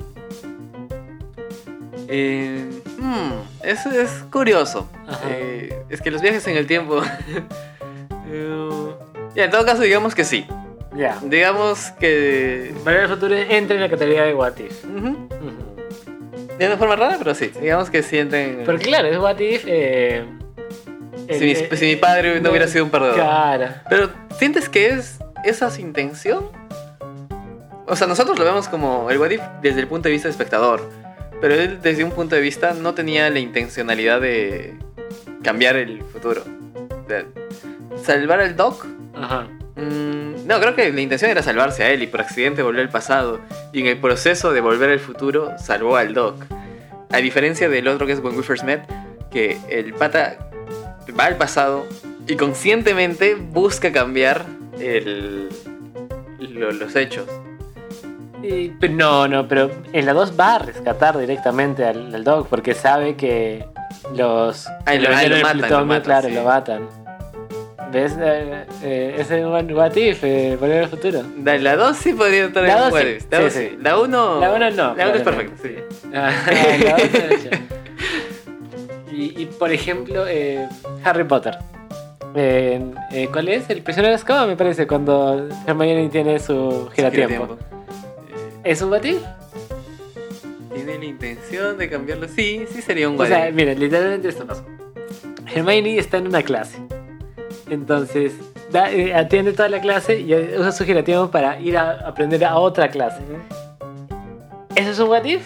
eh, 2.08 2.79
mm, 3.00 3.32
eso 3.64 3.90
es 3.92 4.10
curioso. 4.32 4.90
Eh, 5.28 5.84
es 5.90 6.02
que 6.02 6.12
los 6.12 6.22
viajes 6.22 6.46
en 6.48 6.58
el 6.58 6.68
tiempo... 6.68 7.02
ya, 9.36 9.46
en 9.46 9.52
todo 9.52 9.66
caso, 9.66 9.82
digamos 9.82 10.16
que 10.16 10.24
sí. 10.24 10.46
Ya. 10.96 11.18
Digamos 11.24 11.92
que... 12.00 12.74
Volver 12.84 13.02
al 13.02 13.10
Futuro 13.10 13.36
entra 13.36 13.76
en 13.76 13.82
la 13.82 13.90
categoría 13.90 14.24
de 14.24 14.34
What 14.34 14.58
If. 14.58 14.84
ujú, 14.86 15.08
Ujú. 15.08 16.58
De 16.58 16.68
una 16.68 16.78
forma 16.78 16.96
rara, 16.96 17.16
pero 17.18 17.34
sí. 17.36 17.52
Digamos 17.62 17.90
que 17.90 18.04
sienten... 18.04 18.64
Porque 18.66 18.86
claro, 18.86 19.08
es 19.08 19.18
What 19.18 19.40
If... 19.40 19.64
eh, 19.66 20.26
si, 21.30 21.40
mi, 21.46 21.52
eh, 21.52 21.70
si 21.76 21.86
mi 21.86 21.96
padre 21.96 22.42
no 22.42 22.50
hubiera 22.50 22.68
sido 22.68 22.84
un 22.86 22.92
perdedor. 22.92 23.16
Claro. 23.16 23.68
Pero, 23.90 24.10
¿sientes 24.38 24.68
que 24.68 24.90
es 24.90 25.20
esa 25.46 25.70
su 25.72 25.82
intención? 25.82 26.46
O 27.88 27.96
sea, 27.96 28.08
nosotros 28.08 28.38
lo 28.38 28.46
vemos 28.46 28.68
como 28.68 29.10
el 29.10 29.18
What 29.20 29.32
If 29.32 29.42
desde 29.62 29.80
el 29.82 29.88
punto 29.88 30.10
de 30.10 30.14
vista 30.14 30.28
del 30.28 30.34
espectador. 30.34 30.90
Pero 31.42 31.54
él, 31.54 31.80
desde 31.82 32.04
un 32.04 32.12
punto 32.12 32.36
de 32.36 32.42
vista, 32.42 32.74
no 32.74 32.94
tenía 32.94 33.30
la 33.30 33.40
intencionalidad 33.40 34.20
de 34.22 34.76
cambiar 35.44 35.76
el 35.78 36.02
futuro. 36.04 36.44
De 37.08 37.26
salvar 38.04 38.42
al 38.42 38.56
Doc. 38.56 38.86
Ajá. 39.16 39.48
mm, 39.76 40.46
no, 40.48 40.60
creo 40.60 40.76
que 40.76 40.92
la 40.92 41.02
intención 41.02 41.32
era 41.32 41.42
salvarse 41.44 41.84
a 41.84 41.92
él 41.92 42.04
y 42.04 42.08
por 42.08 42.22
accidente 42.22 42.62
volvió 42.62 42.82
al 42.82 42.90
pasado. 42.90 43.40
Y 43.74 43.82
en 43.82 43.88
el 43.88 43.98
proceso 43.98 44.52
de 44.52 44.62
volver 44.62 44.90
al 44.90 45.00
futuro, 45.00 45.54
salvó 45.58 45.96
al 45.96 46.14
Doc. 46.14 46.44
A 47.12 47.18
diferencia 47.18 47.70
del 47.70 47.88
otro 47.88 48.06
que 48.06 48.14
es 48.14 48.20
When 48.20 48.36
We 48.36 48.44
First 48.44 48.64
Met, 48.66 48.82
que 49.32 49.58
el 49.70 49.94
pata 49.94 50.50
va 51.18 51.26
al 51.26 51.38
pasado 51.38 51.86
y 52.28 52.36
conscientemente 52.36 53.36
busca 53.36 53.92
cambiar 53.92 54.46
el, 54.80 55.50
lo- 56.40 56.72
los 56.72 56.96
hechos. 56.96 57.28
Y- 58.44 58.70
pero 58.80 58.94
no, 58.94 59.28
no, 59.28 59.48
pero 59.48 59.70
en 59.92 60.06
la 60.06 60.14
2 60.14 60.34
va 60.40 60.56
a 60.56 60.60
rescatar 60.60 61.18
directamente 61.18 61.86
al, 61.86 62.14
al 62.14 62.24
Doc 62.24 62.48
porque 62.48 62.74
sabe 62.74 63.16
que 63.16 63.66
los. 64.16 64.68
Ah, 64.86 64.96
y 64.96 65.00
que 65.00 65.30
lo- 65.30 65.42
matan, 65.42 65.70
lo 65.70 65.86
matan, 65.86 66.02
claro, 66.04 66.28
sí. 66.30 66.34
lo 66.36 66.44
matan. 66.44 66.88
¿Ves? 67.92 68.16
Eh, 68.22 68.66
eh, 68.84 69.16
es 69.18 69.32
un 69.32 69.74
what 69.74 69.96
if, 69.96 70.24
eh, 70.24 70.56
volver 70.60 70.84
al 70.84 70.90
futuro. 70.90 71.24
La 71.44 71.76
2 71.76 71.98
sí 71.98 72.14
podría 72.14 72.46
estar 72.46 72.64
La 72.64 72.88
en 72.88 73.20
sí. 73.20 73.26
La 73.32 73.38
sí, 73.38 73.44
2 73.44 73.54
sí. 73.54 73.78
La 73.82 73.98
1 74.00 74.40
La 74.40 74.54
1 74.54 74.72
no. 74.72 74.96
La 74.96 75.08
1 75.08 75.16
es 75.16 75.22
perfecta, 75.24 75.56
sí. 75.64 75.76
Ah, 76.14 76.32
la 76.46 77.58
y, 79.12 79.42
y, 79.42 79.46
por 79.48 79.72
ejemplo, 79.72 80.26
eh, 80.28 80.68
Harry 81.04 81.24
Potter. 81.24 81.58
Eh, 82.36 82.80
eh, 83.12 83.28
¿Cuál 83.32 83.50
es? 83.50 83.70
El 83.72 83.82
prisionero 83.82 84.12
de 84.12 84.16
Azkaban, 84.16 84.48
me 84.48 84.56
parece, 84.56 84.86
cuando 84.86 85.48
Hermione 85.66 86.10
tiene 86.10 86.38
su 86.40 86.90
giratiempo. 86.96 87.58
Eh, 87.60 87.79
¿Es 88.64 88.82
un 88.82 88.92
what 88.92 89.04
if? 89.04 89.22
¿Tiene 90.74 90.98
la 90.98 91.06
intención 91.06 91.78
de 91.78 91.90
cambiarlo? 91.90 92.28
Sí, 92.28 92.66
sí 92.72 92.82
sería 92.82 93.10
un 93.10 93.16
O 93.16 93.20
What 93.20 93.28
sea, 93.28 93.52
mira, 93.52 93.74
literalmente 93.74 94.30
esto 94.30 94.46
pasó. 94.46 94.64
Hermione 95.54 95.98
está 95.98 96.18
en 96.18 96.28
una 96.28 96.44
clase. 96.44 96.78
Entonces, 97.70 98.34
da- 98.72 98.92
eh, 98.92 99.14
atiende 99.14 99.54
toda 99.54 99.70
la 99.70 99.82
clase 99.82 100.20
y 100.20 100.34
usa 100.34 100.72
su 100.72 100.86
giratiempo 100.86 101.32
para 101.32 101.60
ir 101.60 101.78
a 101.78 101.92
aprender 102.08 102.44
a 102.46 102.56
otra 102.58 102.90
clase. 102.90 103.22
¿Eso 104.76 104.92
es 104.92 105.00
un 105.00 105.10
what 105.10 105.24
if? 105.26 105.46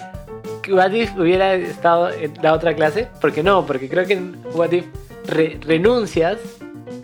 ¿Que 0.62 0.74
what 0.74 0.92
if 0.92 1.16
hubiera 1.18 1.54
estado 1.56 2.10
en 2.12 2.34
la 2.42 2.54
otra 2.54 2.74
clase? 2.76 3.08
Porque 3.22 3.44
no, 3.44 3.66
porque 3.66 3.90
creo 3.90 4.06
que 4.06 4.14
en 4.14 4.38
what 4.54 4.72
if 4.72 4.86
re- 5.28 5.58
renuncias 5.62 6.38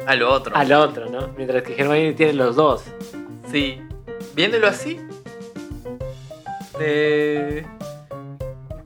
A 0.05 0.15
lo 0.15 0.31
otro. 0.31 0.55
al 0.55 0.71
otro, 0.73 1.09
¿no? 1.09 1.29
Mientras 1.37 1.63
que 1.63 1.73
Hermione 1.73 2.13
tiene 2.13 2.33
los 2.33 2.55
dos. 2.55 2.83
Sí. 3.51 3.81
Viéndolo 4.35 4.67
así. 4.67 4.99
Eh, 6.79 7.65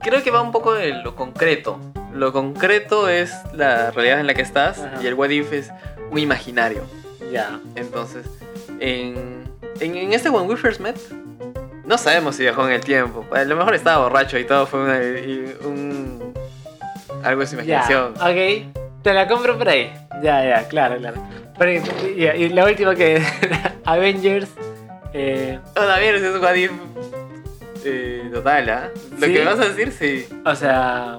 creo 0.00 0.22
que 0.22 0.30
va 0.30 0.40
un 0.42 0.52
poco 0.52 0.74
de 0.74 0.92
lo 0.94 1.14
concreto. 1.16 1.78
Lo 2.12 2.32
concreto 2.32 3.08
es 3.08 3.32
la 3.52 3.90
realidad 3.90 4.20
en 4.20 4.26
la 4.26 4.34
que 4.34 4.42
estás 4.42 4.78
Ajá. 4.80 5.02
y 5.02 5.06
el 5.06 5.14
what 5.14 5.30
if 5.30 5.52
es 5.52 5.70
un 6.10 6.18
imaginario. 6.18 6.82
Ya. 7.32 7.58
Entonces, 7.74 8.26
en, 8.78 9.44
en, 9.80 9.96
en 9.96 10.12
este 10.12 10.30
When 10.30 10.48
We 10.48 10.56
First 10.56 10.80
Met, 10.80 10.96
no 11.84 11.98
sabemos 11.98 12.36
si 12.36 12.42
viajó 12.42 12.66
en 12.66 12.72
el 12.74 12.80
tiempo. 12.82 13.26
A 13.32 13.42
lo 13.44 13.56
mejor 13.56 13.74
estaba 13.74 14.04
borracho 14.04 14.38
y 14.38 14.44
todo 14.44 14.66
fue 14.66 14.80
una- 14.84 15.02
y 15.02 15.56
un, 15.64 16.32
algo 17.24 17.40
de 17.40 17.46
su 17.48 17.56
Ya. 17.56 17.62
imaginación. 17.84 18.12
Ok. 18.14 18.74
Te 19.02 19.12
la 19.12 19.26
compro 19.28 19.58
por 19.58 19.68
ahí. 19.68 19.92
Ya, 20.22 20.44
ya, 20.44 20.68
claro, 20.68 20.96
claro. 20.96 21.22
Pero, 21.58 21.72
y, 21.72 22.24
y 22.24 22.48
la 22.50 22.64
última 22.64 22.94
que. 22.94 23.22
Avengers. 23.84 24.48
Eh, 25.12 25.58
Bueno, 25.74 25.94
ese 25.96 26.28
es 26.28 26.34
un 26.34 26.42
what 26.42 26.54
if 26.54 26.70
eh, 27.84 28.30
total, 28.32 28.68
¿ah? 28.70 28.90
Lo 29.18 29.26
¿Sí? 29.26 29.32
que 29.34 29.44
vas 29.44 29.60
a 29.60 29.68
decir, 29.68 29.92
sí. 29.92 30.26
o 30.44 30.54
sea. 30.54 31.18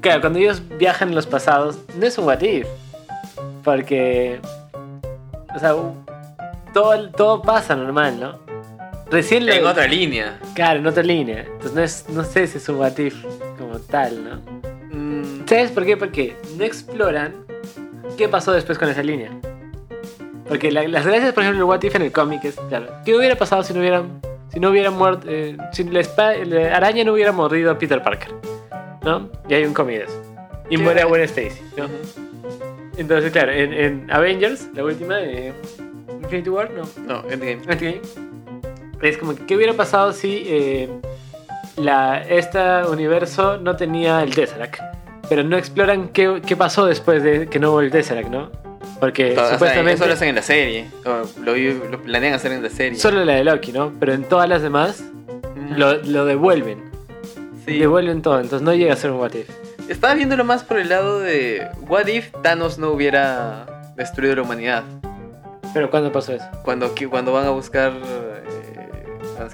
Claro, 0.00 0.20
cuando 0.20 0.38
ellos 0.38 0.62
viajan 0.78 1.10
en 1.10 1.14
los 1.14 1.26
pasados, 1.26 1.78
no 1.96 2.06
es 2.06 2.18
un 2.18 2.24
what 2.26 2.40
if. 2.42 2.66
Porque. 3.62 4.40
O 5.54 5.58
sea, 5.58 5.74
todo, 6.72 7.10
todo 7.10 7.42
pasa 7.42 7.76
normal, 7.76 8.18
¿no? 8.18 8.38
Recién 9.10 9.44
lo- 9.46 9.52
En 9.52 9.66
otra 9.66 9.86
línea. 9.86 10.38
Claro, 10.54 10.80
en 10.80 10.86
otra 10.86 11.02
línea. 11.02 11.40
Entonces 11.44 11.74
no, 11.74 11.82
es, 11.82 12.08
no 12.08 12.24
sé 12.24 12.46
si 12.46 12.58
es 12.58 12.68
un 12.68 12.76
what 12.76 12.96
if 12.98 13.14
como 13.58 13.78
tal, 13.78 14.24
¿no? 14.24 14.40
Mm, 14.90 15.46
¿Sabes 15.46 15.70
por 15.70 15.84
qué? 15.84 15.96
Porque 15.96 16.34
no 16.56 16.64
exploran 16.64 17.34
qué 18.16 18.28
pasó 18.28 18.52
después 18.52 18.78
con 18.78 18.88
esa 18.88 19.02
línea. 19.02 19.30
Porque 20.48 20.70
la- 20.72 20.88
las 20.88 21.06
gracias, 21.06 21.32
por 21.34 21.42
ejemplo, 21.42 21.62
el 21.64 21.68
What 21.68 21.82
If 21.82 21.94
en 21.94 22.02
el 22.02 22.12
cómic 22.12 22.44
es, 22.44 22.56
claro, 22.68 22.86
¿qué 23.04 23.14
hubiera 23.16 23.36
pasado 23.36 23.62
si 23.62 23.72
no 23.74 23.80
hubiera, 23.80 24.02
si 24.52 24.60
no 24.60 24.70
hubiera 24.70 24.90
muerto, 24.90 25.26
eh, 25.30 25.56
si 25.72 25.84
la, 25.84 26.02
la 26.44 26.76
araña 26.76 27.04
no 27.04 27.14
hubiera 27.14 27.32
mordido 27.32 27.70
a 27.70 27.78
Peter 27.78 28.02
Parker? 28.02 28.34
¿No? 29.02 29.30
Y 29.48 29.54
hay 29.54 29.64
un 29.64 29.72
cómic 29.72 29.98
de 29.98 30.04
eso. 30.04 30.22
Y 30.68 30.76
muere 30.76 31.02
a 31.02 31.06
Gwen 31.06 31.22
Stacy, 31.22 31.60
¿no? 31.76 31.86
Entonces, 32.96 33.32
claro, 33.32 33.52
en, 33.52 33.72
en 33.72 34.10
Avengers, 34.10 34.68
la 34.74 34.84
última 34.84 35.16
de 35.16 35.52
Infinity 36.22 36.50
War, 36.50 36.70
no, 36.70 36.82
No, 37.06 37.28
Endgame. 37.30 37.62
Endgame, 37.68 38.00
es 39.00 39.18
como 39.18 39.34
que, 39.34 39.44
¿qué 39.46 39.56
hubiera 39.56 39.72
pasado 39.72 40.12
si 40.12 40.44
eh, 40.46 40.88
la, 41.76 42.22
este 42.22 42.60
universo 42.88 43.58
no 43.58 43.74
tenía 43.76 44.22
el 44.22 44.34
Tesseract? 44.34 44.80
Pero 45.28 45.42
no 45.42 45.56
exploran 45.56 46.08
qué, 46.08 46.42
qué 46.46 46.56
pasó 46.56 46.84
después 46.84 47.22
de 47.22 47.48
que 47.48 47.58
no 47.58 47.70
hubo 47.70 47.80
el 47.80 47.90
Tesseract, 47.90 48.28
¿no? 48.28 48.50
Porque 49.02 49.32
O 49.32 49.34
sea, 49.34 49.50
supuestamente 49.54 49.94
eso 49.94 50.06
lo 50.06 50.12
hacen 50.12 50.28
en 50.28 50.36
la 50.36 50.42
serie. 50.42 50.86
lo, 51.04 51.56
lo 51.90 52.02
planean 52.04 52.34
hacer 52.34 52.52
en 52.52 52.62
la 52.62 52.70
serie. 52.70 52.96
solo 53.00 53.24
la 53.24 53.32
de 53.34 53.42
Loki, 53.42 53.72
¿no? 53.72 53.92
Pero 53.98 54.12
en 54.12 54.22
todas 54.22 54.48
las 54.48 54.62
demás 54.62 55.02
Mm, 55.56 55.76
lo, 55.76 55.94
lo 56.04 56.24
devuelven. 56.24 56.84
sí. 57.66 57.78
Devuelven 57.80 58.22
todo, 58.22 58.36
entonces 58.40 58.62
no 58.62 58.72
llega 58.74 58.92
a 58.92 58.96
ser 58.96 59.10
un 59.10 59.18
what 59.18 59.32
if. 59.34 59.48
Estaba 59.88 60.14
viéndolo 60.14 60.44
más 60.44 60.62
por 60.62 60.78
el 60.78 60.88
lado 60.88 61.18
de. 61.18 61.66
What 61.88 62.06
if 62.06 62.30
Thanos 62.44 62.78
no 62.78 62.90
hubiera 62.92 63.66
destruido 63.96 64.36
la 64.36 64.42
humanidad? 64.42 64.84
Pero 65.74 65.90
¿cuándo 65.90 66.12
pasó 66.12 66.32
eso? 66.32 66.44
Cuando, 66.64 66.94
cuando 67.10 67.32
van 67.32 67.46
a 67.46 67.50
buscar. 67.50 67.92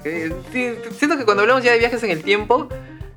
eh, 0.05 0.31
siento 0.97 1.17
que 1.17 1.25
cuando 1.25 1.41
hablamos 1.41 1.63
ya 1.63 1.71
de 1.71 1.79
viajes 1.79 2.03
en 2.03 2.11
el 2.11 2.21
tiempo, 2.23 2.69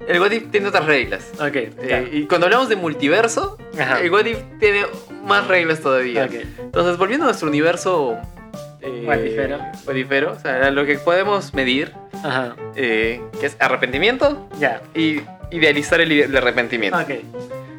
el 0.08 0.20
What 0.20 0.30
if 0.32 0.50
tiene 0.50 0.68
otras 0.68 0.86
reglas. 0.86 1.30
Ok, 1.40 1.54
Eh, 1.54 2.08
y 2.12 2.26
cuando 2.26 2.46
hablamos 2.46 2.68
de 2.68 2.76
multiverso, 2.76 3.56
Ajá. 3.78 4.00
el 4.00 4.10
What 4.10 4.26
if 4.26 4.38
tiene 4.58 4.86
más 5.24 5.46
reglas 5.48 5.80
todavía. 5.80 6.24
Ok. 6.24 6.32
Entonces, 6.60 6.96
volviendo 6.98 7.24
a 7.24 7.28
nuestro 7.28 7.48
universo. 7.48 8.16
Eh, 8.80 9.02
guadifero, 9.84 10.32
o 10.32 10.38
sea, 10.40 10.70
lo 10.72 10.84
que 10.84 10.98
podemos 10.98 11.54
medir, 11.54 11.92
Ajá, 12.24 12.56
eh, 12.74 13.20
que 13.38 13.46
es 13.46 13.56
arrepentimiento 13.60 14.48
ya. 14.58 14.82
y 14.92 15.20
idealizar 15.52 16.00
el, 16.00 16.10
el 16.10 16.36
arrepentimiento. 16.36 16.98
Ok. 16.98 17.10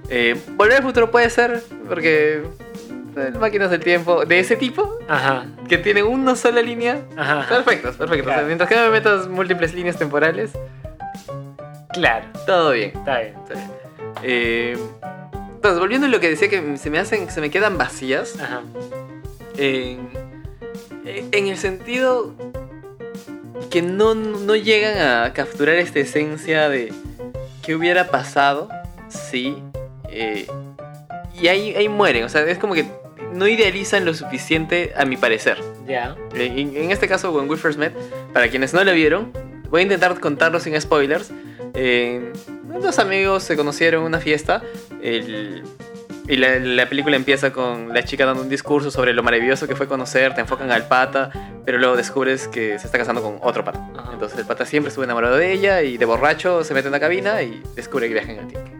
Eh, 0.09 0.39
volver 0.55 0.77
al 0.77 0.83
futuro 0.83 1.11
puede 1.11 1.29
ser, 1.29 1.61
porque 1.89 2.43
eh, 3.17 3.31
máquinas 3.37 3.69
del 3.69 3.81
tiempo 3.81 4.25
de 4.25 4.39
ese 4.39 4.55
tipo, 4.55 4.97
Ajá, 5.09 5.45
que 5.67 5.77
tienen 5.77 6.05
una 6.05 6.37
sola 6.37 6.61
línea, 6.61 7.01
ajá. 7.17 7.41
ajá. 7.41 7.49
perfectos, 7.55 7.95
perfectos. 7.97 8.27
O 8.27 8.29
sea, 8.29 8.33
Claro. 8.35 8.47
mientras 8.47 8.69
que 8.69 8.75
no 8.75 8.83
me 8.83 8.89
metas 8.91 9.27
múltiples 9.27 9.73
líneas 9.73 9.97
temporales, 9.97 10.51
Claro, 11.93 12.25
todo 12.45 12.71
bien. 12.71 12.91
está 12.95 13.19
bien. 13.19 13.33
está 13.43 13.53
bien. 13.53 13.71
Eh, 14.23 14.77
entonces, 15.55 15.79
volviendo 15.79 16.07
a 16.07 16.09
lo 16.09 16.19
que 16.19 16.29
decía 16.29 16.49
que 16.49 16.77
se 16.77 16.89
me 16.89 16.99
hacen, 16.99 17.29
se 17.29 17.39
me 17.39 17.49
quedan 17.49 17.77
vacías, 17.77 18.37
Ajá. 18.39 18.61
en, 19.57 20.09
en 21.05 21.47
el 21.47 21.57
sentido 21.57 22.33
que 23.69 23.81
no, 23.81 24.13
no 24.15 24.55
llegan 24.55 24.99
a 24.99 25.33
capturar 25.33 25.75
esta 25.75 25.99
esencia 25.99 26.69
de 26.69 26.91
qué 27.61 27.75
hubiera 27.75 28.09
pasado 28.09 28.69
si 29.09 29.57
eh, 30.09 30.47
y 31.39 31.47
ahí, 31.47 31.73
ahí 31.75 31.89
mueren 31.89 32.23
o 32.25 32.29
sea 32.29 32.41
es 32.43 32.57
como 32.59 32.73
que 32.73 32.85
no 33.31 33.47
idealizan 33.47 34.05
lo 34.05 34.13
suficiente 34.13 34.93
a 34.95 35.05
mi 35.05 35.17
parecer 35.17 35.57
Ya. 35.87 36.15
Eh, 36.35 36.53
en, 36.57 36.75
en 36.75 36.91
este 36.91 37.07
caso 37.07 37.31
When 37.31 37.49
We 37.49 37.57
First 37.57 37.79
Met 37.79 37.93
para 38.33 38.47
quienes 38.49 38.73
no 38.73 38.83
la 38.83 38.91
vieron 38.91 39.31
voy 39.69 39.79
a 39.79 39.83
intentar 39.83 40.19
contarlo 40.19 40.59
sin 40.59 40.79
spoilers 40.79 41.31
eh, 41.73 42.31
dos 42.81 42.99
amigos 42.99 43.43
se 43.43 43.55
conocieron 43.55 44.01
en 44.01 44.07
una 44.07 44.19
fiesta 44.19 44.61
el- 45.01 45.63
y 46.27 46.37
la, 46.37 46.57
la 46.57 46.87
película 46.87 47.17
empieza 47.17 47.51
con 47.51 47.93
la 47.93 48.03
chica 48.05 48.25
dando 48.25 48.43
un 48.43 48.49
discurso 48.49 48.89
sobre 48.91 49.11
lo 49.13 49.23
maravilloso 49.23 49.67
que 49.67 49.75
fue 49.75 49.87
conocer, 49.89 50.33
te 50.33 50.39
enfocan 50.39 50.71
al 50.71 50.87
pata, 50.87 51.29
pero 51.65 51.77
luego 51.79 51.97
descubres 51.97 52.47
que 52.47 52.79
se 52.79 52.85
está 52.85 52.97
casando 52.97 53.21
con 53.21 53.39
otro 53.41 53.65
pata. 53.65 53.85
Ajá. 53.97 54.11
Entonces 54.13 54.39
el 54.39 54.45
pata 54.45 54.65
siempre 54.65 54.87
estuvo 54.87 55.03
enamorado 55.03 55.35
de 55.35 55.51
ella 55.51 55.81
y 55.81 55.97
de 55.97 56.05
borracho 56.05 56.63
se 56.63 56.73
mete 56.73 56.87
en 56.87 56.93
la 56.93 57.01
cabina 57.01 57.41
y 57.41 57.61
descubre 57.75 58.07
que 58.07 58.13
viaja 58.13 58.31
en 58.31 58.39
el 58.39 58.47
tiempo. 58.47 58.71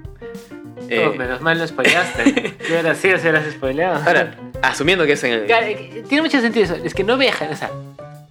Eh, 0.88 1.05
Oh, 1.05 1.17
menos 1.17 1.41
mal 1.41 1.57
no 1.57 1.67
spoileaste. 1.67 2.23
¿Qué 2.59 2.71
hubiera 2.71 2.95
sido 2.95 3.17
si 3.17 3.23
hubieras 3.27 3.45
spoileado? 3.51 4.01
ahora, 4.05 4.35
asumiendo 4.62 5.05
que 5.05 5.13
es 5.13 5.23
en 5.25 5.33
el... 5.33 5.45
Claro, 5.45 5.65
eh, 5.65 6.03
tiene 6.07 6.21
mucho 6.21 6.39
sentido 6.39 6.63
eso. 6.65 6.75
Es 6.81 6.93
que 6.93 7.03
no 7.03 7.17
viajan, 7.17 7.51
o 7.51 7.55
sea, 7.57 7.71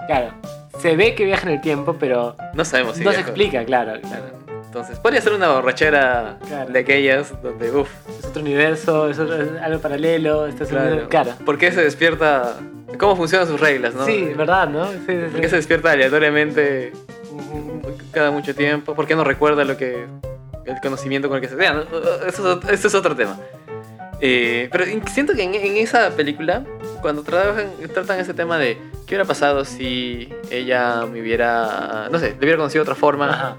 claro, 0.07 0.33
se 0.79 0.97
ve 0.97 1.15
que 1.15 1.27
viajan 1.27 1.51
en 1.51 1.55
el 1.57 1.61
tiempo, 1.61 1.97
pero 2.01 2.35
No 2.55 2.65
sabemos 2.65 2.97
si 2.97 3.05
no 3.05 3.13
se 3.13 3.21
explica, 3.21 3.63
claro, 3.67 4.01
claro. 4.01 4.25
Entonces, 4.73 4.99
podría 5.01 5.21
ser 5.21 5.35
una 5.35 5.53
borrachera 5.53 6.39
Claro. 6.49 6.73
de 6.73 6.79
aquellas 6.79 7.43
donde, 7.43 7.71
uff, 7.73 7.91
Es 8.19 8.25
otro 8.25 8.41
universo, 8.41 9.11
es, 9.11 9.19
otro- 9.19 9.37
es 9.37 9.51
algo 9.61 9.81
paralelo, 9.83 10.47
estás 10.47 10.71
en 10.71 10.77
claro. 10.79 10.95
un- 11.03 11.09
claro. 11.09 11.33
¿Por 11.45 11.59
qué 11.59 11.71
se 11.73 11.83
despierta? 11.83 12.57
¿Cómo 12.99 13.15
funcionan 13.15 13.47
sus 13.47 13.61
reglas, 13.61 13.95
no? 13.95 14.07
Sí, 14.07 14.33
verdad, 14.35 14.71
¿no? 14.71 14.87
Sí, 14.91 14.97
sí, 15.07 15.13
¿Por 15.31 15.41
qué 15.41 15.43
sí. 15.43 15.51
se 15.51 15.57
despierta 15.57 15.91
aleatoriamente 15.91 16.95
cada 18.13 18.31
mucho 18.31 18.55
tiempo? 18.55 18.95
¿Por 18.95 19.07
qué 19.07 19.15
no 19.15 19.25
recuerda 19.25 19.63
lo 19.67 19.77
que 19.77 20.07
el 20.65 20.81
conocimiento 20.81 21.29
con 21.29 21.37
el 21.37 21.43
que 21.43 21.49
se 21.51 21.55
vean? 21.55 21.85
Eso, 22.27 22.27
es 22.27 22.41
ot- 22.41 22.71
eso 22.71 22.89
es 22.89 22.95
otro 22.95 23.15
tema. 23.15 23.37
Eh, 24.23 24.71
pero 24.73 24.87
siento 25.13 25.35
que 25.35 25.43
en, 25.43 25.55
en 25.55 25.77
esa 25.77 26.09
película, 26.13 26.65
cuando 27.03 27.23
trabajan, 27.23 27.67
tratan 27.93 28.21
ese 28.21 28.33
tema 28.33 28.57
de 28.57 28.79
qué 29.07 29.17
hubiera 29.17 29.27
pasado 29.27 29.67
si 29.67 30.33
ella 30.51 31.05
me 31.05 31.21
hubiera, 31.21 32.09
no 32.11 32.19
sé, 32.19 32.31
le 32.31 32.39
hubiera 32.39 32.57
conocido 32.57 32.85
de 32.85 32.91
otra 32.91 32.99
forma, 32.99 33.29
Ajá. 33.29 33.57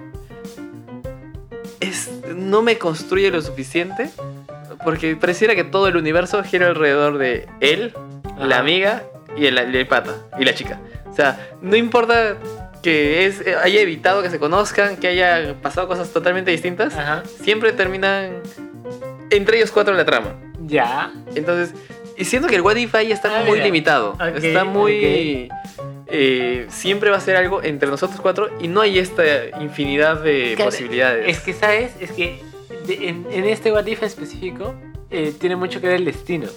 No 2.53 2.61
me 2.61 2.77
construye 2.77 3.31
lo 3.31 3.41
suficiente 3.41 4.11
porque 4.83 5.15
pareciera 5.15 5.55
que 5.55 5.63
todo 5.63 5.87
el 5.87 5.97
universo 5.97 6.43
gira 6.43 6.67
alrededor 6.67 7.17
de 7.17 7.47
él, 7.61 7.93
la 8.37 8.59
amiga 8.59 9.01
y 9.35 9.47
el, 9.47 9.57
el 9.57 9.87
pata 9.87 10.13
y 10.39 10.45
la 10.45 10.53
chica. 10.53 10.79
O 11.09 11.15
sea, 11.15 11.49
no 11.63 11.75
importa 11.75 12.37
que 12.83 13.25
es, 13.25 13.41
eh, 13.41 13.55
haya 13.63 13.79
evitado 13.81 14.21
que 14.21 14.29
se 14.29 14.37
conozcan, 14.37 14.97
que 14.97 15.07
haya 15.07 15.55
pasado 15.63 15.87
cosas 15.87 16.11
totalmente 16.13 16.51
distintas, 16.51 16.93
Ajá. 16.95 17.23
siempre 17.41 17.71
terminan 17.73 18.33
entre 19.31 19.57
ellos 19.57 19.71
cuatro 19.71 19.91
en 19.93 19.97
la 19.97 20.05
trama. 20.05 20.35
Ya. 20.67 21.11
Entonces, 21.33 21.73
y 22.17 22.25
siento 22.25 22.47
que 22.47 22.55
el 22.55 22.61
What 22.61 22.75
If 22.75 22.93
ahí 22.93 23.11
está 23.11 23.39
Ah, 23.39 23.43
muy 23.47 23.61
limitado. 23.61 24.15
Está 24.35 24.63
muy... 24.63 25.49
eh, 26.15 26.67
siempre 26.69 27.09
va 27.09 27.17
a 27.17 27.19
ser 27.19 27.35
algo 27.35 27.63
entre 27.63 27.89
nosotros 27.89 28.21
cuatro 28.21 28.49
y 28.61 28.67
no 28.67 28.81
hay 28.81 28.99
esta 28.99 29.23
infinidad 29.59 30.21
de 30.21 30.53
Claro, 30.55 30.69
posibilidades. 30.69 31.27
Es 31.27 31.39
que, 31.41 31.53
¿sabes? 31.53 31.91
Es 31.99 32.11
que 32.11 32.39
de- 32.85 33.09
en, 33.09 33.25
en 33.31 33.45
este 33.45 33.71
What 33.71 33.87
If 33.87 34.03
específico 34.03 34.75
eh, 35.09 35.33
tiene 35.39 35.55
mucho 35.55 35.81
que 35.81 35.87
ver 35.87 35.95
el 35.97 36.05
destino. 36.05 36.49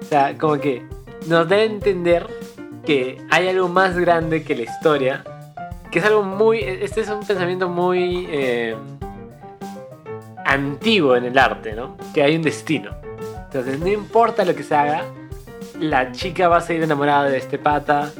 O 0.00 0.04
sea, 0.04 0.36
como 0.36 0.58
que 0.60 0.82
nos 1.28 1.48
da 1.48 1.56
a 1.56 1.62
entender 1.62 2.26
que 2.84 3.18
hay 3.30 3.46
algo 3.48 3.68
más 3.68 3.96
grande 3.96 4.42
que 4.42 4.56
la 4.56 4.62
historia. 4.62 5.22
Que 5.92 6.00
es 6.00 6.04
algo 6.04 6.22
muy... 6.24 6.58
Este 6.60 7.02
es 7.02 7.08
un 7.08 7.24
pensamiento 7.24 7.68
muy 7.68 8.26
eh, 8.30 8.74
antiguo 10.44 11.16
en 11.16 11.24
el 11.24 11.38
arte, 11.38 11.74
¿no? 11.74 11.96
Que 12.14 12.22
hay 12.22 12.36
un 12.36 12.42
destino. 12.42 12.90
Entonces, 13.44 13.78
no 13.78 13.88
importa 13.88 14.44
lo 14.44 14.54
que 14.54 14.62
se 14.62 14.74
haga, 14.74 15.04
la 15.78 16.12
chica 16.12 16.48
va 16.48 16.58
a 16.58 16.60
seguir 16.60 16.82
enamorada 16.84 17.24
de 17.28 17.38
este 17.38 17.58
pata. 17.58 18.10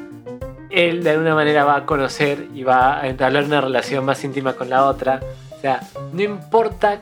Él 0.70 1.02
de 1.02 1.10
alguna 1.10 1.34
manera 1.34 1.64
va 1.64 1.76
a 1.76 1.86
conocer 1.86 2.46
y 2.54 2.62
va 2.62 3.00
a 3.00 3.08
entablar 3.08 3.44
una 3.44 3.60
relación 3.60 4.04
más 4.04 4.22
íntima 4.24 4.54
con 4.54 4.70
la 4.70 4.84
otra. 4.86 5.20
O 5.56 5.60
sea, 5.60 5.80
no 6.12 6.22
importa 6.22 6.98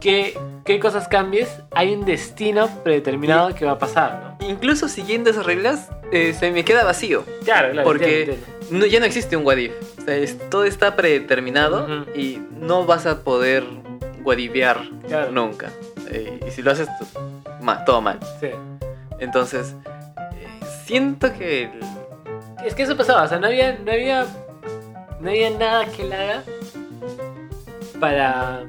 qué, 0.00 0.38
qué 0.64 0.80
cosas 0.80 1.08
cambies, 1.08 1.48
hay 1.72 1.94
un 1.94 2.04
destino 2.04 2.68
predeterminado 2.82 3.54
que 3.54 3.64
va 3.64 3.72
a 3.72 3.78
pasar, 3.78 4.36
¿no? 4.40 4.46
Incluso 4.48 4.88
siguiendo 4.88 5.30
esas 5.30 5.44
reglas, 5.46 5.88
eh, 6.12 6.34
se 6.38 6.50
me 6.50 6.64
queda 6.64 6.84
vacío. 6.84 7.24
Claro, 7.44 7.70
claro. 7.72 7.84
Porque- 7.86 8.20
entiendo, 8.22 8.32
entiendo. 8.60 8.78
No, 8.78 8.86
ya 8.86 9.00
no 9.00 9.06
existe 9.06 9.36
un 9.36 9.44
what 9.44 9.56
if. 9.56 9.72
O 9.98 10.02
sea, 10.02 10.16
es- 10.16 10.38
todo 10.48 10.64
está 10.64 10.96
predeterminado 10.96 12.04
y 12.14 12.40
no 12.52 12.86
vas 12.86 13.04
a 13.06 13.22
poder 13.22 13.64
Claro. 15.08 15.32
nunca. 15.32 15.70
Eh, 16.10 16.40
y 16.46 16.50
si 16.50 16.62
lo 16.62 16.70
haces, 16.70 16.88
todo 17.84 18.00
mal. 18.00 18.18
Sí. 18.40 18.48
Entonces, 19.18 19.74
eh, 20.34 20.46
siento 20.86 21.32
que... 21.34 21.70
Es 22.64 22.74
que 22.74 22.82
eso 22.82 22.96
pasaba, 22.96 23.22
o 23.24 23.28
sea, 23.28 23.38
no 23.38 23.46
había, 23.46 23.78
no 23.78 23.90
había, 23.92 24.26
no 25.20 25.30
había 25.30 25.50
nada 25.50 25.86
que 25.86 26.02
él 26.02 26.12
haga 26.12 26.42
para 27.98 28.64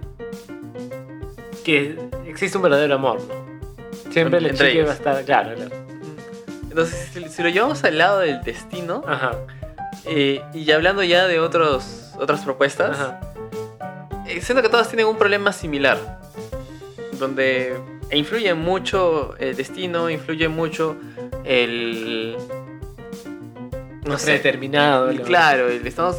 que 1.63 1.97
exista 2.27 2.57
un 2.57 2.63
verdadero 2.63 2.95
amor, 2.95 3.19
¿no? 3.21 4.11
Siempre 4.11 4.41
la 4.41 4.49
Entre 4.49 4.67
chica 4.67 4.69
ellos. 4.69 4.83
iba 4.83 4.91
a 4.91 4.95
estar, 4.95 5.25
claro, 5.25 5.55
claro. 5.55 5.71
Entonces, 6.69 7.11
si, 7.29 7.43
lo 7.43 7.49
llevamos 7.49 7.83
al 7.83 7.97
lado 7.97 8.19
del 8.19 8.41
destino, 8.41 9.03
Ajá, 9.05 9.31
eh, 10.05 10.41
y 10.53 10.69
hablando 10.71 11.03
ya 11.03 11.27
de 11.27 11.39
otros, 11.39 12.11
otras 12.19 12.41
propuestas, 12.41 12.91
ajá. 12.99 13.19
eh, 14.27 14.41
siento 14.41 14.61
que 14.61 14.69
todas 14.69 14.87
tienen 14.89 15.07
un 15.07 15.17
problema 15.17 15.51
similar. 15.51 16.19
Donde 17.19 17.77
influye 18.11 18.53
mucho 18.53 19.35
el 19.37 19.55
destino, 19.55 20.09
influye 20.09 20.47
mucho 20.47 20.95
el... 21.43 22.35
No. 24.19 24.25
Predeterminado. 24.25 25.11
Claro, 25.23 25.69
estamos, 25.69 26.17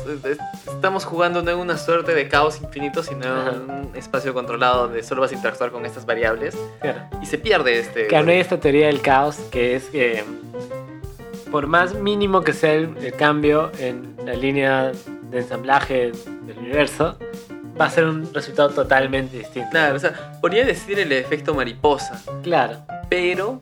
estamos 0.66 1.04
jugando 1.04 1.42
no 1.42 1.50
en 1.50 1.58
una 1.58 1.76
suerte 1.78 2.14
de 2.14 2.28
caos 2.28 2.60
infinito, 2.62 3.02
sino 3.02 3.50
en 3.50 3.70
un 3.70 3.90
espacio 3.96 4.34
controlado 4.34 4.82
donde 4.84 5.02
solo 5.02 5.20
vas 5.22 5.32
a 5.32 5.34
interactuar 5.34 5.70
con 5.70 5.84
estas 5.86 6.06
variables 6.06 6.56
claro. 6.80 7.00
y 7.22 7.26
se 7.26 7.38
pierde 7.38 7.78
este... 7.78 8.06
Que 8.06 8.22
no 8.22 8.30
hay 8.30 8.38
esta 8.40 8.58
teoría 8.58 8.86
del 8.86 9.00
caos 9.00 9.36
que 9.50 9.76
es 9.76 9.84
que 9.86 10.24
por 11.50 11.66
más 11.66 11.94
mínimo 11.94 12.42
que 12.42 12.52
sea 12.52 12.72
el, 12.74 12.96
el 13.02 13.12
cambio 13.12 13.70
en 13.78 14.16
la 14.24 14.32
línea 14.34 14.92
de 15.30 15.38
ensamblaje 15.38 16.12
del 16.46 16.58
universo, 16.58 17.18
va 17.80 17.86
a 17.86 17.90
ser 17.90 18.04
un 18.04 18.32
resultado 18.32 18.70
totalmente 18.70 19.38
distinto. 19.38 19.68
Claro, 19.70 19.96
o 19.96 19.98
sea, 19.98 20.38
podría 20.40 20.64
decir 20.64 20.98
el 20.98 21.12
efecto 21.12 21.54
mariposa, 21.54 22.20
Claro. 22.42 22.78
pero 23.08 23.60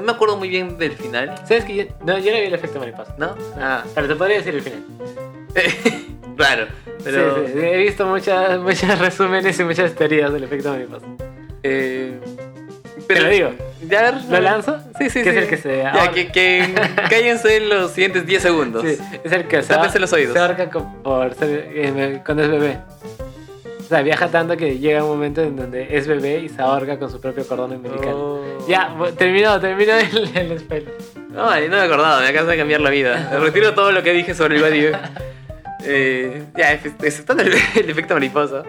no 0.00 0.02
me 0.06 0.12
acuerdo 0.12 0.36
muy 0.36 0.48
bien 0.48 0.78
del 0.78 0.92
final, 0.92 1.34
¿Sabes 1.46 1.64
que 1.64 1.74
yo 1.74 1.84
no, 2.04 2.18
yo 2.18 2.30
no 2.32 2.38
vi 2.38 2.44
el 2.46 2.54
efecto 2.54 2.78
mariposa? 2.78 3.14
¿no? 3.18 3.34
Ah, 3.60 3.82
Pero 3.94 4.06
te 4.08 4.14
podría 4.14 4.36
decir 4.38 4.54
el 4.54 4.62
final. 4.62 4.82
claro, 6.36 6.66
pero... 7.02 7.46
Sí, 7.46 7.52
sí, 7.52 7.58
he 7.60 7.76
visto 7.78 8.06
muchas, 8.06 8.58
muchos 8.60 8.98
resúmenes 8.98 9.58
y 9.58 9.64
muchas 9.64 9.92
teorías 9.94 10.32
del 10.32 10.44
efecto 10.44 10.70
mariposa. 10.70 11.06
eh, 11.62 12.18
Te 13.06 13.20
lo 13.20 13.28
digo. 13.28 13.50
¿Ya? 13.88 14.10
¿Lo 14.28 14.40
lanzo? 14.40 14.78
Sí, 14.98 15.08
sí, 15.10 15.22
Que 15.22 15.30
sí. 15.32 15.36
es 15.38 15.42
el 15.44 15.48
que 15.48 15.56
se 15.56 15.78
Ya, 15.78 15.90
ahorca. 15.92 16.12
que, 16.12 16.28
que 16.32 16.74
cállense 17.10 17.56
en 17.56 17.68
los 17.68 17.90
siguientes 17.92 18.26
10 18.26 18.42
segundos. 18.42 18.82
Sí, 18.84 18.98
es 19.24 19.32
el 19.32 19.46
que 19.48 19.62
se, 19.62 19.68
Tápense 19.74 19.98
los 19.98 20.12
oídos. 20.12 20.32
se 20.34 20.38
ahorca 20.38 20.68
con- 20.70 21.02
por 21.02 21.34
ser- 21.34 22.22
cuando 22.24 22.42
es 22.44 22.50
bebé. 22.50 22.78
O 23.80 23.84
sea, 23.88 24.02
viaja 24.02 24.28
tanto 24.28 24.54
que 24.56 24.78
llega 24.78 25.02
un 25.02 25.08
momento 25.10 25.40
en 25.40 25.56
donde 25.56 25.96
es 25.96 26.06
bebé 26.06 26.40
y 26.40 26.48
se 26.50 26.60
ahorca 26.60 26.98
con 26.98 27.10
su 27.10 27.20
propio 27.20 27.46
cordón 27.46 27.72
umbilical. 27.72 28.12
Oh. 28.14 28.27
Ya, 28.68 28.94
bu- 28.96 29.12
terminó, 29.16 29.58
terminó 29.60 29.94
el, 29.94 30.62
el. 30.70 30.88
Ay, 31.38 31.68
no 31.68 31.76
me 31.76 31.82
acordaba, 31.82 32.20
me 32.20 32.26
acabas 32.28 32.48
de 32.48 32.56
cambiar 32.56 32.80
la 32.80 32.90
vida. 32.90 33.30
Retiro 33.40 33.74
todo 33.74 33.92
lo 33.92 34.02
que 34.02 34.12
dije 34.12 34.34
sobre 34.34 34.56
el 34.56 34.62
Body. 34.62 34.92
Eh, 35.84 36.44
ya, 36.56 36.72
ex- 36.74 36.92
exceptando 37.02 37.42
el, 37.42 37.52
el 37.76 37.90
efecto 37.90 38.14
mariposa. 38.14 38.62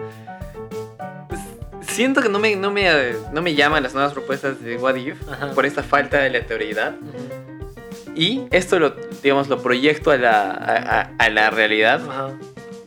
Pues, 1.28 1.40
Siento 1.82 2.22
que 2.22 2.28
no 2.28 2.38
me, 2.38 2.54
no, 2.56 2.70
me, 2.70 2.88
no 3.32 3.42
me 3.42 3.54
llaman 3.54 3.82
las 3.82 3.94
nuevas 3.94 4.12
propuestas 4.12 4.62
de 4.62 4.76
What 4.76 4.94
If 4.96 5.16
Ajá. 5.30 5.50
por 5.52 5.66
esta 5.66 5.82
falta 5.82 6.18
de 6.18 6.26
aleatoriedad. 6.26 6.94
Y 8.14 8.42
esto 8.50 8.78
lo, 8.78 8.94
digamos, 9.22 9.48
lo 9.48 9.62
proyecto 9.62 10.10
a 10.10 10.16
la, 10.16 10.50
a, 10.50 11.00
a- 11.00 11.10
a 11.18 11.30
la 11.30 11.50
realidad, 11.50 12.00
Ajá. 12.08 12.30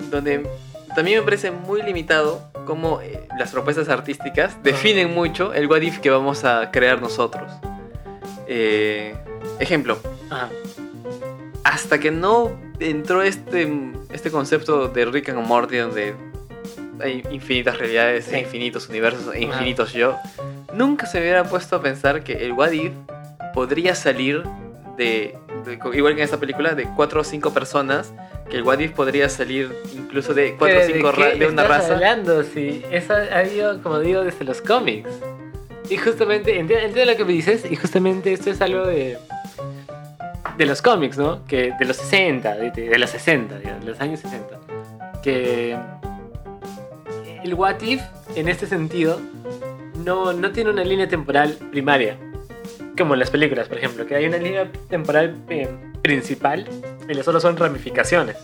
donde 0.10 0.48
también 0.96 1.20
me 1.20 1.24
parece 1.26 1.52
muy 1.52 1.82
limitado 1.82 2.50
cómo 2.66 3.02
eh, 3.02 3.28
las 3.38 3.52
propuestas 3.52 3.90
artísticas 3.90 4.62
definen 4.64 5.14
mucho 5.14 5.54
el 5.54 5.68
What 5.68 5.82
If 5.82 6.00
que 6.00 6.10
vamos 6.10 6.44
a 6.46 6.72
crear 6.72 7.02
nosotros. 7.02 7.52
Eh, 8.48 9.16
ejemplo, 9.60 9.98
Ajá. 10.30 10.50
hasta 11.64 12.00
que 12.00 12.12
no 12.12 12.52
entró 12.80 13.22
este, 13.22 13.72
este 14.12 14.32
concepto 14.32 14.88
de 14.90 15.06
Rick 15.06 15.30
and 15.30 15.46
Morty 15.48 15.78
donde 15.78 16.16
hay 17.02 17.24
infinitas 17.32 17.78
realidades, 17.78 18.26
Sí. 18.26 18.38
infinitos 18.38 18.88
universos, 18.90 19.28
e 19.34 19.38
Ajá. 19.38 19.38
infinitos 19.46 19.94
yo, 19.94 20.18
nunca 20.74 21.06
se 21.06 21.20
hubiera 21.20 21.44
puesto 21.44 21.76
a 21.78 21.82
pensar 21.82 22.24
que 22.24 22.34
el 22.46 22.52
What 22.54 22.72
If 22.72 22.94
podría 23.54 23.96
salir 23.96 24.44
de, 24.98 25.38
de- 25.66 25.80
igual 25.98 26.14
que 26.16 26.22
en 26.22 26.26
esta 26.26 26.38
película, 26.38 26.76
de 26.76 26.84
cuatro 26.96 27.22
o 27.22 27.24
cinco 27.24 27.52
personas, 27.54 28.14
que 28.50 28.58
el 28.58 28.64
What 28.64 28.80
If 28.80 28.92
podría 28.92 29.30
salir 29.30 29.72
incluso 29.96 30.34
de 30.34 30.56
cuatro 30.58 30.78
o 30.78 30.82
Pero, 30.82 30.94
cinco 30.94 31.12
qué 31.14 31.22
ra- 31.22 31.30
de 31.36 31.48
una 31.48 31.62
estás 31.64 31.68
raza. 31.82 31.94
hablando? 31.96 32.44
Sí, 32.44 32.84
eso 32.92 33.14
ha 33.14 33.40
habido, 33.40 33.82
como 33.82 34.00
digo, 34.00 34.24
desde 34.24 34.46
los 34.46 34.62
cómics. 34.62 35.10
Y 35.90 35.98
justamente, 35.98 36.58
entiendo, 36.60 36.86
entiendo 36.88 37.12
lo 37.12 37.18
que 37.18 37.26
me 37.26 37.34
dices, 37.34 37.66
y 37.70 37.76
justamente 37.76 38.32
esto 38.34 38.50
es 38.50 38.62
algo 38.62 38.86
de, 38.86 39.18
de 40.58 40.66
los 40.66 40.82
cómics, 40.82 41.18
¿no? 41.18 41.46
Que 41.46 41.74
de 41.78 41.86
los 41.86 41.98
60, 41.98 42.56
de, 42.56 42.72
de 42.72 42.98
los 42.98 43.10
60, 43.10 43.60
digamos, 43.60 43.86
de 43.86 43.92
los 43.92 44.00
años 44.00 44.20
60. 44.22 44.60
Que 45.22 45.78
el 47.44 47.54
What 47.54 47.82
If, 47.82 48.02
en 48.36 48.48
este 48.48 48.66
sentido, 48.68 49.20
no, 50.06 50.32
no 50.34 50.52
tiene 50.52 50.70
una 50.70 50.84
línea 50.84 51.08
temporal 51.08 51.58
primaria. 51.72 52.18
Como 52.98 53.14
en 53.16 53.20
las 53.20 53.30
películas, 53.32 53.68
por 53.68 53.78
ejemplo, 53.78 54.06
que 54.06 54.16
hay 54.16 54.26
una 54.26 54.38
línea 54.38 54.72
temporal 54.90 55.36
eh, 55.50 55.68
principal 56.02 56.66
y 57.10 57.14
las 57.14 57.26
solo 57.26 57.40
son 57.40 57.58
ramificaciones. 57.58 58.38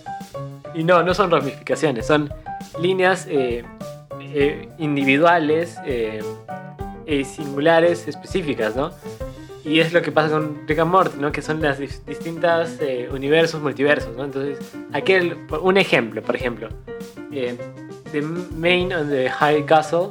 Y 0.73 0.83
no, 0.83 1.03
no 1.03 1.13
son 1.13 1.29
ramificaciones, 1.31 2.05
son 2.07 2.31
líneas 2.81 3.27
eh, 3.29 3.63
eh, 4.21 4.69
individuales, 4.77 5.77
eh, 5.85 6.21
eh, 7.05 7.25
singulares, 7.25 8.07
específicas, 8.07 8.75
¿no? 8.75 8.91
Y 9.65 9.81
es 9.81 9.93
lo 9.93 10.01
que 10.01 10.11
pasa 10.11 10.29
con 10.29 10.67
Rick 10.67 10.79
and 10.79 10.91
Morty, 10.91 11.17
¿no? 11.19 11.31
Que 11.31 11.41
son 11.41 11.61
las 11.61 11.79
dis- 11.79 12.03
distintas 12.05 12.77
eh, 12.81 13.09
universos, 13.11 13.61
multiversos, 13.61 14.15
¿no? 14.15 14.23
Entonces, 14.25 14.57
aquí 14.93 15.13
el- 15.13 15.37
un 15.61 15.77
ejemplo, 15.77 16.21
por 16.23 16.35
ejemplo. 16.35 16.69
eh, 17.31 17.55
the 18.11 18.21
Man 18.21 18.91
on 18.93 19.09
the 19.09 19.29
High 19.29 19.63
Castle, 19.65 20.09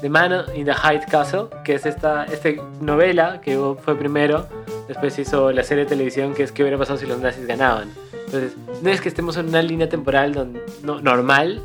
The 0.00 0.08
Man 0.10 0.44
in 0.54 0.64
the 0.66 0.74
High 0.74 1.00
Castle, 1.10 1.46
que 1.64 1.74
es 1.74 1.86
esta, 1.86 2.24
esta 2.24 2.50
novela 2.80 3.40
que 3.40 3.58
fue 3.82 3.96
primero, 3.98 4.46
después 4.88 5.18
hizo 5.18 5.50
la 5.52 5.62
serie 5.62 5.84
de 5.84 5.90
televisión 5.90 6.34
que 6.34 6.42
es 6.42 6.52
¿Qué 6.52 6.62
hubiera 6.62 6.78
pasado 6.78 6.98
si 6.98 7.06
los 7.06 7.18
nazis 7.18 7.46
ganaban? 7.46 7.90
Entonces, 8.26 8.56
no 8.82 8.90
es 8.90 9.00
que 9.00 9.08
estemos 9.08 9.36
en 9.36 9.48
una 9.48 9.62
línea 9.62 9.88
temporal 9.88 10.50
no- 10.82 11.00
normal 11.00 11.62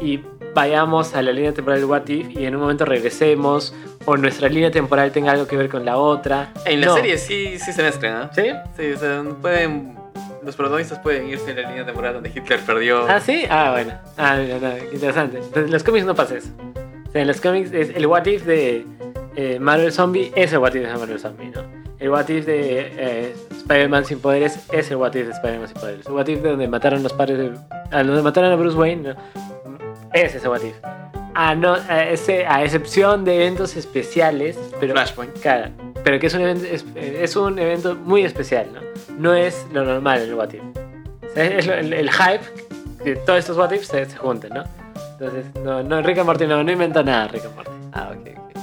y 0.00 0.20
vayamos 0.54 1.14
a 1.14 1.22
la 1.22 1.32
línea 1.32 1.52
temporal 1.52 1.80
de 1.80 1.86
What 1.86 2.06
If 2.08 2.30
y 2.30 2.46
en 2.46 2.54
un 2.54 2.62
momento 2.62 2.84
regresemos 2.84 3.74
o 4.04 4.16
nuestra 4.16 4.48
línea 4.48 4.70
temporal 4.70 5.10
tenga 5.12 5.32
algo 5.32 5.46
que 5.46 5.56
ver 5.56 5.68
con 5.68 5.84
la 5.84 5.96
otra. 5.96 6.52
En 6.64 6.80
la 6.80 6.86
No. 6.88 6.94
serie 6.94 7.18
sí, 7.18 7.58
sí 7.58 7.72
se 7.72 7.82
mezclan, 7.82 8.14
¿ah? 8.16 8.30
¿Sí? 8.34 8.50
Sí, 8.76 8.92
o 8.92 8.96
sea, 8.98 9.24
pueden, 9.42 9.96
los 10.44 10.54
protagonistas 10.54 10.98
pueden 11.00 11.28
irse 11.28 11.50
en 11.50 11.60
la 11.62 11.68
línea 11.68 11.84
temporal 11.84 12.14
donde 12.14 12.30
Hitler 12.34 12.60
perdió. 12.60 13.06
¿Ah, 13.08 13.18
sí? 13.20 13.44
Ah, 13.50 13.70
bueno. 13.72 13.92
Ah, 14.16 14.36
mira, 14.40 14.58
no, 14.60 14.78
interesante. 14.92 15.38
Entonces, 15.38 15.64
en 15.64 15.72
los 15.72 15.82
cómics 15.82 16.06
no 16.06 16.14
pasa 16.14 16.36
eso. 16.36 16.50
Sea, 17.14 17.22
en 17.22 17.28
los 17.28 17.40
cómics 17.40 17.72
es 17.72 17.90
el 17.96 18.06
What 18.06 18.26
If 18.26 18.44
de 18.44 18.84
eh, 19.36 19.58
Marvel 19.60 19.92
Zombie 19.92 20.32
es 20.36 20.52
el 20.52 20.58
What 20.58 20.74
If 20.74 20.82
de 20.86 20.92
Marvel 20.92 21.18
Zombie, 21.18 21.46
¿no? 21.54 21.62
El 22.00 22.10
What 22.10 22.28
If 22.28 22.44
de 22.44 22.92
eh, 22.98 23.34
Spider-Man 23.52 24.04
sin 24.04 24.18
poderes 24.18 24.58
es 24.72 24.90
el 24.90 24.96
What 24.96 25.14
If 25.14 25.26
de 25.28 25.32
Spider-Man 25.32 25.68
sin 25.68 25.80
poderes. 25.80 26.06
El 26.06 26.12
What 26.12 26.26
If 26.26 26.42
de 26.42 26.50
donde 26.50 26.68
mataron 26.68 27.02
los 27.02 27.12
padres 27.12 27.38
de... 27.38 27.52
A 27.92 28.02
donde 28.02 28.20
mataron 28.20 28.52
a 28.52 28.56
Bruce 28.56 28.76
Wayne, 28.76 29.14
¿no? 29.14 29.16
Es 30.12 30.34
ese 30.34 30.48
What 30.48 30.62
If. 30.62 30.74
A, 31.36 31.54
no, 31.54 31.74
a, 31.88 32.04
ese, 32.04 32.46
a 32.46 32.62
excepción 32.64 33.24
de 33.24 33.36
eventos 33.36 33.76
especiales, 33.76 34.58
pero... 34.80 34.92
Flashpoint. 34.92 35.38
Claro, 35.40 35.70
pero 36.04 36.18
que 36.20 36.26
es 36.26 36.34
un 36.34 36.40
evento, 36.42 36.66
es, 36.70 36.84
es 36.96 37.36
un 37.36 37.58
evento 37.58 37.94
muy 37.94 38.24
especial, 38.24 38.66
¿no? 38.74 38.80
No 39.18 39.34
es 39.34 39.66
lo 39.72 39.84
normal 39.84 40.20
el 40.20 40.34
What 40.34 40.52
If. 40.52 40.62
O 40.62 41.34
sea, 41.34 41.44
es 41.44 41.66
lo- 41.66 41.74
el, 41.74 41.92
el 41.92 42.10
hype 42.10 42.44
que 43.02 43.16
todos 43.16 43.38
estos 43.38 43.56
What 43.56 43.72
Ifs 43.72 43.86
se, 43.88 44.04
se 44.04 44.16
juntan, 44.16 44.50
¿no? 44.52 44.64
Entonces, 45.18 45.46
no, 45.62 45.82
no, 45.82 46.02
Rick 46.02 46.18
and 46.18 46.26
Morty 46.26 46.46
no, 46.46 46.62
no 46.64 46.72
inventa 46.72 47.02
nada, 47.02 47.28
Rick 47.28 47.44
and 47.44 47.54
Morty. 47.54 47.70
Ah, 47.92 48.10
ok, 48.12 48.28
ok. 48.38 48.58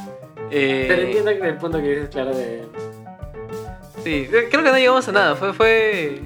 Eh, 0.51 0.85
Pero 0.87 1.01
entiendo 1.03 1.31
que 1.31 1.47
el 1.47 1.57
punto 1.57 1.77
que 1.79 1.87
dices, 1.89 2.09
claro, 2.09 2.35
de... 2.35 2.63
Sí, 4.03 4.27
creo 4.29 4.49
que 4.49 4.57
no 4.71 4.75
llegamos 4.77 5.07
a 5.07 5.11
nada. 5.11 5.35
Fue, 5.35 5.53
fue... 5.53 6.21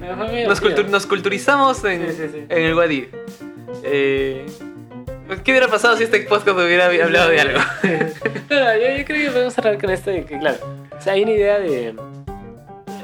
Nos, 0.48 0.62
cultu- 0.62 0.86
nos 0.88 1.06
culturizamos 1.06 1.84
en, 1.84 2.08
Sí, 2.10 2.16
sí, 2.16 2.28
sí. 2.32 2.44
en 2.48 2.62
el 2.64 2.74
What 2.74 2.88
If. 2.90 3.08
Eh, 3.84 4.46
¿Qué 5.44 5.50
hubiera 5.52 5.68
pasado 5.68 5.96
si 5.96 6.04
este 6.04 6.20
podcast 6.20 6.56
hubiera 6.58 6.86
hablado 6.86 7.30
de 7.30 7.40
algo? 7.40 7.58
Claro, 8.48 8.80
yo, 8.80 8.96
yo 8.98 9.04
creo 9.04 9.24
que 9.26 9.30
podemos 9.30 9.54
cerrar 9.54 9.78
con 9.78 9.90
esto 9.90 10.10
de 10.10 10.24
que, 10.24 10.38
claro, 10.38 10.56
o 10.96 11.00
sea, 11.00 11.14
hay 11.14 11.22
una 11.24 11.32
idea 11.32 11.58
de... 11.58 11.92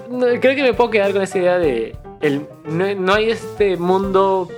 no, 0.09 0.27
creo 0.41 0.55
que 0.55 0.63
me 0.63 0.73
puedo 0.73 0.89
quedar 0.91 1.13
con 1.13 1.21
esa 1.23 1.39
idea 1.39 1.59
de. 1.59 1.97
El, 2.21 2.47
no, 2.65 2.95
no 2.95 3.15
hay 3.15 3.31
este 3.31 3.77
mundo. 3.77 4.49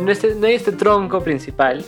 No, 0.00 0.10
este- 0.12 0.34
no 0.34 0.46
hay 0.46 0.54
este 0.54 0.72
tronco 0.72 1.22
principal, 1.22 1.84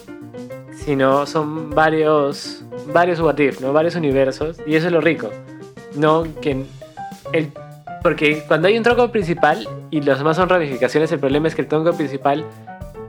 sino 0.84 1.26
son 1.26 1.70
varios. 1.70 2.64
Varios 2.92 3.20
what 3.20 3.38
if, 3.38 3.60
¿no? 3.60 3.72
Varios 3.72 3.94
universos. 3.94 4.58
Y 4.66 4.74
eso 4.76 4.86
es 4.86 4.92
lo 4.92 5.00
rico. 5.00 5.30
No 5.96 6.24
que. 6.40 6.64
El, 7.32 7.52
porque 8.02 8.42
cuando 8.48 8.68
hay 8.68 8.76
un 8.78 8.82
tronco 8.82 9.10
principal 9.12 9.68
y 9.90 10.00
los 10.00 10.18
demás 10.18 10.36
son 10.36 10.48
ramificaciones, 10.48 11.12
el 11.12 11.18
problema 11.18 11.48
es 11.48 11.54
que 11.54 11.62
el 11.62 11.68
tronco 11.68 11.92
principal. 11.92 12.44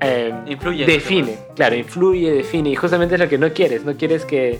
eh, 0.01 0.33
Influye. 0.47 0.85
define, 0.85 1.37
claro, 1.55 1.75
influye, 1.75 2.31
define. 2.31 2.69
Y 2.71 2.75
justamente 2.75 3.15
es 3.15 3.21
lo 3.21 3.29
que 3.29 3.37
no 3.37 3.51
quieres. 3.53 3.85
No 3.85 3.93
quieres 3.95 4.25
que 4.25 4.59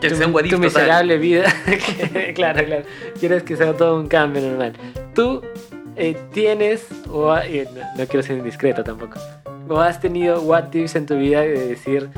Que 0.00 0.10
tu, 0.10 0.16
sea 0.16 0.26
un 0.26 0.34
tu 0.48 0.58
miserable 0.58 1.16
vida. 1.16 1.44
claro, 2.34 2.64
claro. 2.64 2.82
Quieres 3.18 3.42
que 3.42 3.56
sea 3.56 3.72
todo 3.72 3.98
un 3.98 4.06
cambio 4.08 4.42
normal. 4.42 4.72
Tú 5.14 5.40
eh, 5.96 6.16
tienes, 6.32 6.86
o 7.10 7.34
eh, 7.38 7.66
no, 7.74 7.80
no 7.96 8.06
quiero 8.06 8.22
ser 8.22 8.36
indiscreto 8.36 8.82
tampoco, 8.84 9.18
o 9.68 9.80
has 9.80 10.00
tenido 10.00 10.40
what 10.42 10.72
ifs 10.74 10.94
en 10.96 11.06
tu 11.06 11.16
vida 11.16 11.40
de 11.40 11.68
decir, 11.68 12.10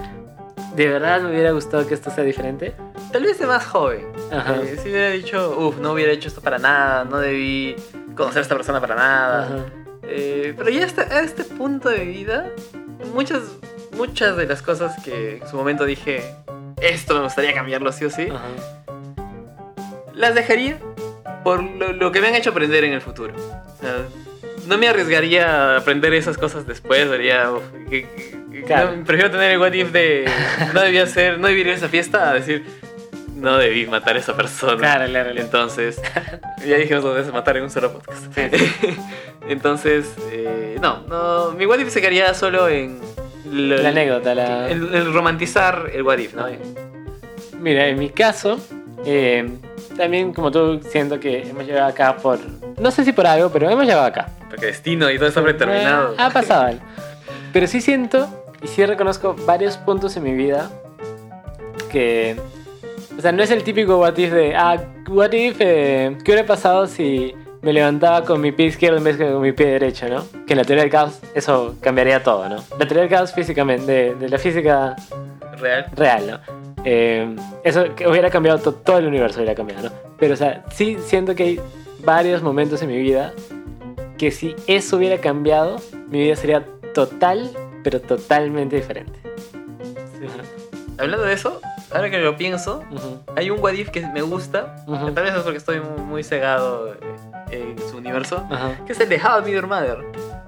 ¿de 0.75 0.89
verdad 0.89 1.21
me 1.23 1.31
hubiera 1.31 1.53
gustado 1.53 1.87
que 1.87 1.95
esto 1.95 2.11
sea 2.11 2.25
diferente? 2.25 2.75
Tal 3.13 3.23
vez 3.23 3.39
de 3.39 3.47
más 3.47 3.65
joven. 3.67 4.07
Ajá. 4.33 4.57
Eh, 4.57 4.77
si 4.83 4.91
hubiera 4.91 5.11
dicho, 5.11 5.57
uff, 5.59 5.79
no 5.79 5.93
hubiera 5.93 6.13
hecho 6.13 6.29
esto 6.29 6.41
para 6.41 6.59
nada, 6.59 7.05
no 7.05 7.19
debí 7.19 7.77
conocer 8.17 8.39
a 8.39 8.43
esta 8.43 8.55
persona 8.57 8.81
para 8.81 8.95
nada. 8.95 9.67
Eh, 10.03 10.55
pero 10.57 10.71
ya 10.71 10.85
hasta, 10.85 11.03
a 11.03 11.21
este 11.21 11.45
punto 11.45 11.89
de 11.89 12.05
vida, 12.05 12.51
muchas, 13.15 13.43
muchas 13.97 14.37
de 14.37 14.47
las 14.47 14.63
cosas 14.63 15.01
que 15.03 15.39
en 15.39 15.49
su 15.49 15.57
momento 15.57 15.85
dije, 15.85 16.23
esto 16.81 17.15
me 17.15 17.21
gustaría 17.21 17.55
cambiarlo 17.55 17.91
sí 17.93 18.05
o 18.05 18.11
sí, 18.11 18.29
Ajá. 18.31 18.47
las 20.15 20.35
dejaría 20.35 20.79
por 21.43 21.63
lo, 21.63 21.93
lo 21.93 22.13
que 22.13 22.21
me 22.21 22.29
han 22.29 22.35
hecho 22.35 22.51
aprender 22.51 22.85
en 22.85 22.93
el 22.93 23.01
futuro. 23.01 23.35
O 23.37 23.81
sea, 23.81 24.05
no 24.67 24.79
me 24.79 24.89
arriesgaría 24.89 25.75
a 25.75 25.79
aprender 25.79 26.13
esas 26.15 26.37
cosas 26.39 26.67
después, 26.67 27.07
que- 27.91 28.07
Claro. 28.67 28.97
no, 28.97 29.05
prefiero 29.05 29.31
tener 29.31 29.53
el 29.53 29.59
what 29.59 29.73
if 29.75 29.93
de 29.93 30.25
no 30.75 30.81
debía 30.81 31.05
hacer, 31.05 31.39
no 31.39 31.47
debí 31.49 31.61
ir 31.61 31.69
a 31.69 31.75
esa 31.75 31.89
fiesta 31.89 32.31
a 32.31 32.35
decir, 32.35 32.65
no 33.35 33.59
debí 33.59 33.87
matar 33.87 34.17
a 34.17 34.19
esa 34.19 34.35
persona. 34.37 34.79
Claro, 34.79 35.07
claro, 35.07 35.31
claro. 35.31 35.41
Entonces, 35.45 36.01
ya 36.67 36.77
dijimos 36.77 37.05
dos 37.05 37.15
veces 37.15 37.33
matar 37.33 37.57
en 37.59 37.65
un 37.65 37.71
solo 37.71 37.93
podcast. 37.93 38.27
Entonces, 39.49 40.07
eh, 40.33 40.79
no, 40.81 41.03
no, 41.07 41.53
mi 41.53 41.67
what 41.67 41.79
if 41.79 41.91
se 41.91 42.01
quedaría 42.01 42.33
solo 42.35 42.69
en 42.69 42.99
lo- 43.51 43.77
La 43.77 43.91
anécdota, 43.91 44.35
la... 44.35 44.69
el, 44.69 44.93
el 44.95 45.13
romantizar 45.13 45.91
el 45.93 46.03
what 46.03 46.19
if, 46.19 46.35
¿no? 46.35 46.47
Mira, 47.61 47.87
en 47.89 47.99
mi 47.99 48.11
caso, 48.11 48.59
eh, 49.07 49.49
también 49.97 50.35
como 50.35 50.51
tú, 50.51 50.81
siento 50.91 51.19
que 51.19 51.43
hemos 51.49 51.65
llegado 51.65 51.87
acá 51.87 52.17
por... 52.17 52.39
No 52.79 52.91
sé 52.91 53.05
si 53.05 53.13
por 53.13 53.27
algo, 53.27 53.49
pero 53.51 53.71
hemos 53.71 53.85
llegado 53.87 54.05
acá. 54.05 54.29
Porque 54.51 54.67
destino 54.67 55.11
y 55.11 55.17
todo 55.17 55.29
está 55.29 55.43
predeterminado. 55.43 56.13
Eh, 56.13 56.17
ha 56.19 56.31
pasado. 56.31 56.75
Pero 57.53 57.67
sí 57.67 57.81
siento 57.81 58.29
y 58.63 58.67
sí 58.67 58.85
reconozco 58.85 59.35
varios 59.47 59.77
puntos 59.79 60.17
en 60.17 60.25
mi 60.25 60.35
vida 60.35 60.71
que. 61.91 62.37
O 63.17 63.21
sea, 63.23 63.33
no 63.33 63.43
es 63.43 63.51
el 63.51 63.63
típico 63.63 63.99
what 63.99 64.17
if 64.19 64.33
de. 64.33 64.55
Ah, 64.55 64.77
what 65.09 65.33
if. 65.33 65.57
eh, 65.61 66.17
¿Qué 66.25 66.33
hubiera 66.33 66.47
pasado 66.47 66.87
si 66.87 67.35
me 67.63 67.73
levantaba 67.73 68.25
con 68.25 68.41
mi 68.41 68.53
pie 68.53 68.67
izquierdo 68.67 68.99
en 68.99 69.05
vez 69.05 69.17
que 69.17 69.27
con 69.31 69.41
mi 69.41 69.53
pie 69.53 69.67
derecho, 69.69 70.09
no? 70.09 70.25
Que 70.47 70.53
en 70.53 70.59
la 70.59 70.65
teoría 70.65 70.83
del 70.83 70.91
caos 70.93 71.19
eso 71.35 71.77
cambiaría 71.81 72.23
todo, 72.23 72.49
¿no? 72.49 72.57
La 72.79 72.87
teoría 72.87 73.03
del 73.03 73.09
caos 73.11 73.33
físicamente, 73.33 73.91
de, 73.91 74.15
de 74.17 74.29
la 74.29 74.39
física 74.39 74.95
Real. 75.59 75.87
real, 75.97 76.27
¿no? 76.47 76.66
Eh, 76.89 77.35
eso 77.65 77.95
que 77.97 78.07
hubiera 78.09 78.31
cambiado 78.31 78.59
to- 78.61 78.73
todo 78.75 78.99
el 78.99 79.07
universo, 79.07 79.39
hubiera 79.41 79.57
cambiado, 79.57 79.89
¿no? 79.89 79.95
Pero, 80.19 80.35
o 80.35 80.37
sea, 80.37 80.65
sí 80.71 80.97
siento 81.05 81.35
que 81.35 81.43
hay 81.43 81.61
varios 82.05 82.43
momentos 82.43 82.81
en 82.83 82.89
mi 82.89 82.97
vida 82.99 83.33
que 84.17 84.31
si 84.31 84.55
eso 84.69 84.97
hubiera 84.97 85.19
cambiado, 85.19 85.77
mi 86.09 86.21
vida 86.21 86.37
sería 86.37 86.65
total, 86.95 87.51
pero 87.83 88.01
totalmente 88.01 88.77
diferente. 88.77 89.19
Hablando 90.99 91.27
de 91.27 91.35
eso, 91.35 91.61
ahora 91.93 92.09
que 92.11 92.19
lo 92.19 92.37
pienso, 92.37 92.83
Ujú, 92.91 93.19
hay 93.37 93.51
un 93.51 93.61
what 93.61 93.75
if 93.75 93.91
que 93.91 94.01
me 94.07 94.23
gusta. 94.23 94.77
Ujú. 94.87 95.11
Tal 95.13 95.25
vez 95.25 95.35
es 95.35 95.43
porque 95.43 95.59
estoy 95.59 95.81
muy, 95.81 96.23
cegado 96.25 96.95
eh, 97.51 97.75
en 97.75 97.79
su 97.91 97.99
universo. 97.99 98.47
Ajá. 98.51 98.79
Que 98.87 98.93
es 98.93 99.01
el 99.01 99.09
de 99.11 99.17
How 99.17 99.41
I 99.41 99.43
Met 99.45 99.53
Your 99.55 99.67
Mother. 99.67 99.99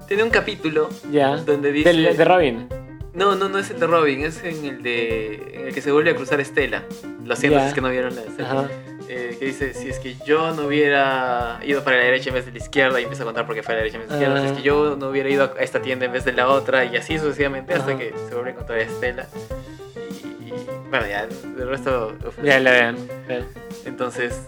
Tiene 0.07 0.23
un 0.23 0.31
capítulo 0.31 0.89
Ya. 1.11 1.35
donde 1.37 1.71
dice. 1.71 1.89
Del- 1.93 2.17
de 2.17 2.25
Robin. 2.25 2.67
No, 3.13 3.35
no, 3.35 3.49
no 3.49 3.57
es 3.59 3.69
el 3.71 3.79
de 3.79 3.87
Robin, 3.87 4.23
es 4.23 4.43
en 4.43 4.65
el 4.65 4.83
de. 4.83 5.51
en 5.53 5.67
el 5.67 5.73
que 5.73 5.81
se 5.81 5.91
vuelve 5.91 6.11
a 6.11 6.15
cruzar 6.15 6.39
Estela. 6.39 6.83
Lo 7.25 7.35
siento 7.35 7.59
si 7.59 7.65
es 7.67 7.73
que 7.73 7.81
no 7.81 7.89
vieron 7.89 8.15
la 8.15 8.21
escena. 8.21 8.51
Ajá. 8.51 8.67
Eh, 9.11 9.35
que 9.39 9.45
dice, 9.45 9.73
si 9.73 9.89
es 9.89 9.97
que 9.97 10.15
yo 10.23 10.53
no 10.53 10.67
hubiera 10.67 11.59
ido 11.63 11.83
para 11.83 11.97
la 11.97 12.03
derecha 12.03 12.29
en 12.29 12.35
vez 12.35 12.45
de 12.45 12.51
la 12.51 12.59
izquierda, 12.59 12.99
y 12.99 13.03
empieza 13.03 13.23
a 13.23 13.25
contar 13.25 13.47
por 13.47 13.55
qué 13.55 13.63
fue 13.63 13.73
a 13.73 13.77
la 13.77 13.83
derecha 13.83 13.97
en 13.97 14.01
vez 14.03 14.09
de 14.11 14.15
la 14.15 14.21
izquierda, 14.21 14.41
si 14.43 14.47
es 14.53 14.57
que 14.57 14.61
yo 14.63 14.95
no 14.95 15.09
hubiera 15.09 15.27
ido 15.29 15.45
a 15.45 15.61
esta 15.63 15.81
tienda 15.81 16.05
en 16.05 16.11
vez 16.11 16.25
de 16.25 16.33
la 16.33 16.47
otra, 16.47 16.85
y 16.85 16.95
así 16.95 17.17
sucesivamente, 17.17 17.73
hasta 17.73 17.89
Ajá. 17.93 17.97
que 17.97 18.13
se 18.27 18.33
vuelve 18.35 18.51
a 18.51 18.53
encontrar 18.53 18.77
a 18.77 18.81
Estela. 18.83 19.25
Y, 20.23 20.49
y, 20.49 20.53
bueno, 20.91 21.07
ya, 21.07 21.23
el 21.23 21.67
resto... 21.67 22.13
Ya 22.43 22.59
la 22.59 22.71
vean. 22.71 22.97
Entonces, 23.85 24.45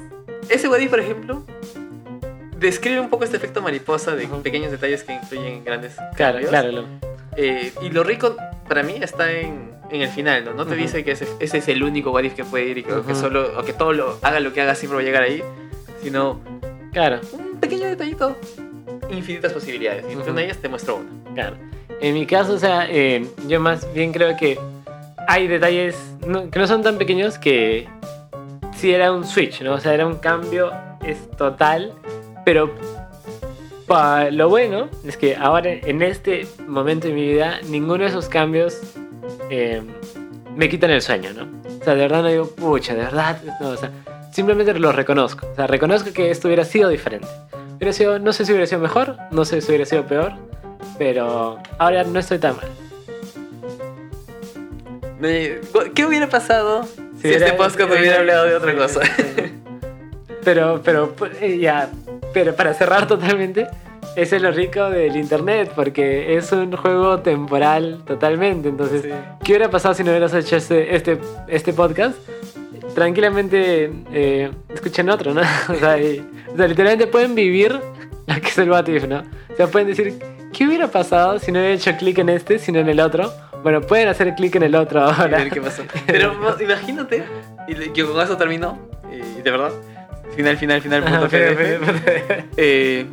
ese 0.49 0.67
Wadi, 0.67 0.87
por 0.87 0.99
ejemplo, 0.99 1.43
describe 2.57 2.99
un 2.99 3.09
poco 3.09 3.23
este 3.23 3.37
efecto 3.37 3.63
mariposa 3.63 4.15
de 4.15 4.27
pequeños 4.27 4.69
detalles 4.69 5.03
que 5.03 5.13
influyen 5.13 5.45
en 5.53 5.63
grandes 5.63 5.95
Claro, 6.15 6.33
cambios. 6.33 6.49
claro. 6.49 6.71
lo- 6.71 6.85
Eh, 7.37 7.71
y 7.81 7.89
lo 7.91 8.03
rico 8.03 8.35
para 8.71 8.83
mí 8.83 8.93
está 9.01 9.29
en, 9.33 9.73
en 9.89 10.01
el 10.01 10.07
final, 10.07 10.45
¿no? 10.45 10.53
No 10.53 10.63
te 10.65 10.75
Ujú. 10.75 10.81
dice 10.83 11.03
que 11.03 11.11
ese, 11.11 11.27
ese 11.41 11.57
es 11.57 11.67
el 11.67 11.83
único 11.83 12.11
what 12.11 12.23
if 12.23 12.35
que 12.35 12.45
puede 12.45 12.67
ir 12.69 12.77
y 12.77 12.83
que, 12.83 12.93
o 12.93 13.05
que 13.05 13.11
Ujú. 13.11 13.19
solo, 13.21 13.51
o 13.59 13.63
que 13.65 13.73
todo 13.73 13.91
lo 13.91 14.17
haga 14.21 14.39
lo 14.39 14.53
que 14.53 14.61
haga 14.61 14.75
siempre 14.75 14.95
va 14.95 15.01
a 15.01 15.03
llegar 15.03 15.23
ahí, 15.23 15.43
sino 16.01 16.39
Claro, 16.93 17.19
un 17.33 17.57
pequeño 17.59 17.87
detallito, 17.89 18.37
infinitas 19.09 19.51
posibilidades. 19.51 20.05
Y 20.07 20.13
entre 20.13 20.31
Ujú. 20.31 20.39
ellas 20.39 20.57
te 20.57 20.69
muestro 20.69 20.95
una. 21.01 21.33
claro. 21.33 21.57
En 21.99 22.13
mi 22.13 22.25
caso, 22.25 22.53
o 22.53 22.57
sea, 22.57 22.87
eh, 22.89 23.27
yo 23.45 23.59
más 23.59 23.93
bien 23.93 24.13
creo 24.13 24.37
que 24.37 24.57
hay 25.27 25.47
detalles 25.49 25.97
no- 26.25 26.49
que 26.49 26.57
no 26.59 26.65
son 26.65 26.81
tan 26.81 26.97
pequeños 26.97 27.37
que 27.37 27.89
sí 28.77 28.93
era 28.93 29.11
un 29.11 29.25
switch, 29.25 29.61
¿no? 29.63 29.73
O 29.73 29.79
sea, 29.81 29.93
era 29.93 30.07
un 30.07 30.15
cambio 30.15 30.71
es 31.03 31.29
total, 31.31 31.91
pero 32.45 32.73
pa- 33.91 34.29
lo 34.31 34.47
bueno 34.49 34.89
es 35.05 35.17
que 35.17 35.35
ahora 35.35 35.71
en 35.71 36.01
este 36.01 36.47
momento 36.67 37.07
de 37.07 37.13
mi 37.13 37.27
vida 37.27 37.59
ninguno 37.67 38.03
de 38.03 38.09
esos 38.09 38.29
cambios 38.29 38.79
eh, 39.49 39.81
me 40.55 40.69
quitan 40.69 40.91
el 40.91 41.01
sueño, 41.01 41.31
¿no? 41.33 41.43
O 41.79 41.83
sea, 41.83 41.95
de 41.95 42.01
verdad 42.01 42.21
no 42.21 42.29
digo, 42.29 42.47
pucha, 42.47 42.93
de 42.93 43.01
verdad, 43.03 43.41
no, 43.61 43.69
o 43.69 43.77
sea, 43.77 43.91
simplemente 44.31 44.73
lo 44.75 44.91
reconozco. 44.91 45.47
O 45.51 45.55
sea, 45.55 45.67
reconozco 45.67 46.11
que 46.13 46.31
esto 46.31 46.47
hubiera 46.47 46.63
sido 46.63 46.89
diferente. 46.89 47.27
Hubiera 47.77 47.93
sido, 47.93 48.19
no 48.19 48.31
sé 48.33 48.45
si 48.45 48.51
hubiera 48.51 48.67
sido 48.67 48.79
mejor, 48.81 49.17
no 49.31 49.43
sé 49.45 49.59
si 49.61 49.67
hubiera 49.69 49.85
sido 49.85 50.05
peor, 50.05 50.33
pero 50.97 51.57
ahora 51.79 52.03
no 52.03 52.19
estoy 52.19 52.37
tan 52.39 52.55
mal. 52.55 52.67
¿Qué 55.93 56.05
hubiera 56.05 56.27
pasado 56.29 56.83
si, 57.19 57.27
hubiera- 57.27 57.45
este 57.47 57.57
podcast 57.57 57.91
hubiera 57.91 58.17
hablado 58.19 58.45
de 58.45 58.55
otra 58.55 58.75
cosa? 58.75 59.01
Pero, 60.43 60.81
pero, 60.83 61.13
eh, 61.39 61.57
ya, 61.59 61.89
pero 62.33 62.55
para 62.55 62.73
cerrar 62.73 63.07
totalmente, 63.07 63.67
eso 64.15 64.35
es 64.35 64.41
lo 64.41 64.51
rico 64.51 64.89
del 64.89 65.15
internet, 65.15 65.71
porque 65.75 66.35
es 66.35 66.51
un 66.51 66.75
juego 66.75 67.19
temporal 67.19 68.01
totalmente. 68.05 68.69
Entonces, 68.69 69.03
Sí. 69.03 69.09
¿qué 69.43 69.51
hubiera 69.53 69.69
pasado 69.69 69.93
si 69.93 70.03
no 70.03 70.09
hubieras 70.11 70.33
hecho 70.33 70.55
este, 70.55 70.95
este, 70.95 71.19
este 71.47 71.73
podcast? 71.73 72.15
Tranquilamente 72.95 73.91
eh, 74.11 74.51
escuchen 74.73 75.09
otro, 75.09 75.33
¿no? 75.33 75.41
O 75.69 75.75
sea, 75.75 75.97
y- 75.99 76.25
o 76.53 76.57
sea, 76.57 76.67
literalmente 76.67 77.07
pueden 77.07 77.35
vivir 77.35 77.71
lo 78.27 78.35
que 78.41 78.47
es 78.47 78.57
el 78.57 78.69
What 78.69 78.87
If, 78.87 79.07
¿no? 79.07 79.19
O 79.19 79.55
sea, 79.55 79.67
pueden 79.67 79.87
decir, 79.87 80.19
¿qué 80.51 80.67
hubiera 80.67 80.87
pasado 80.87 81.39
si 81.39 81.51
no 81.51 81.59
hubiera 81.59 81.75
hecho 81.75 81.95
clic 81.97 82.17
en 82.19 82.29
este, 82.29 82.59
sino 82.59 82.79
en 82.79 82.89
el 82.89 82.99
otro? 82.99 83.31
Bueno, 83.63 83.81
pueden 83.81 84.07
hacer 84.07 84.33
clic 84.35 84.55
en 84.55 84.63
el 84.63 84.75
otro 84.75 85.01
ahora. 85.03 85.37
ver 85.37 85.49
qué 85.51 85.61
pasó. 85.61 85.83
Pero 86.07 86.33
imagínate, 86.59 87.23
y 87.67 87.75
que 87.75 88.03
con 88.03 88.19
eso 88.21 88.35
terminó, 88.35 88.77
y 89.11 89.41
de 89.41 89.51
verdad, 89.51 89.71
final, 90.35 90.57
final, 90.57 90.81
final, 90.81 91.03
punto 91.03 91.27
Eh, 92.57 93.05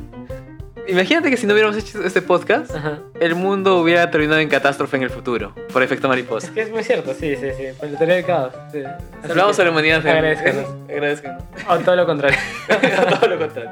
imagínate 0.86 1.30
que 1.30 1.36
si 1.36 1.46
no 1.46 1.52
hubiéramos 1.52 1.76
hecho 1.76 2.02
este 2.04 2.22
podcast, 2.22 2.74
Ajá. 2.74 2.98
el 3.20 3.34
mundo 3.34 3.78
hubiera 3.80 4.10
terminado 4.10 4.40
en 4.40 4.48
catástrofe 4.48 4.96
en 4.96 5.02
el 5.02 5.10
futuro, 5.10 5.54
por 5.72 5.82
efecto 5.82 6.08
mariposa. 6.08 6.46
Es 6.48 6.52
que 6.52 6.62
es 6.62 6.70
muy 6.70 6.82
cierto, 6.84 7.12
sí, 7.14 7.36
sí, 7.36 7.48
sí. 7.56 7.64
Por 7.78 7.90
la 7.90 7.98
teoría 7.98 8.16
del 8.16 8.24
caos. 8.24 8.54
sí. 8.72 8.82
Salvamos 9.26 9.58
a 9.58 9.64
la 9.64 9.70
humanidad. 9.70 10.06
Agradezcanos. 10.06 10.66
Agradezcanos. 10.88 11.42
O 11.68 11.78
todo 11.78 11.96
lo 11.96 12.06
contrario. 12.06 12.38
Todo 13.20 13.28
lo 13.28 13.38
contrario. 13.38 13.70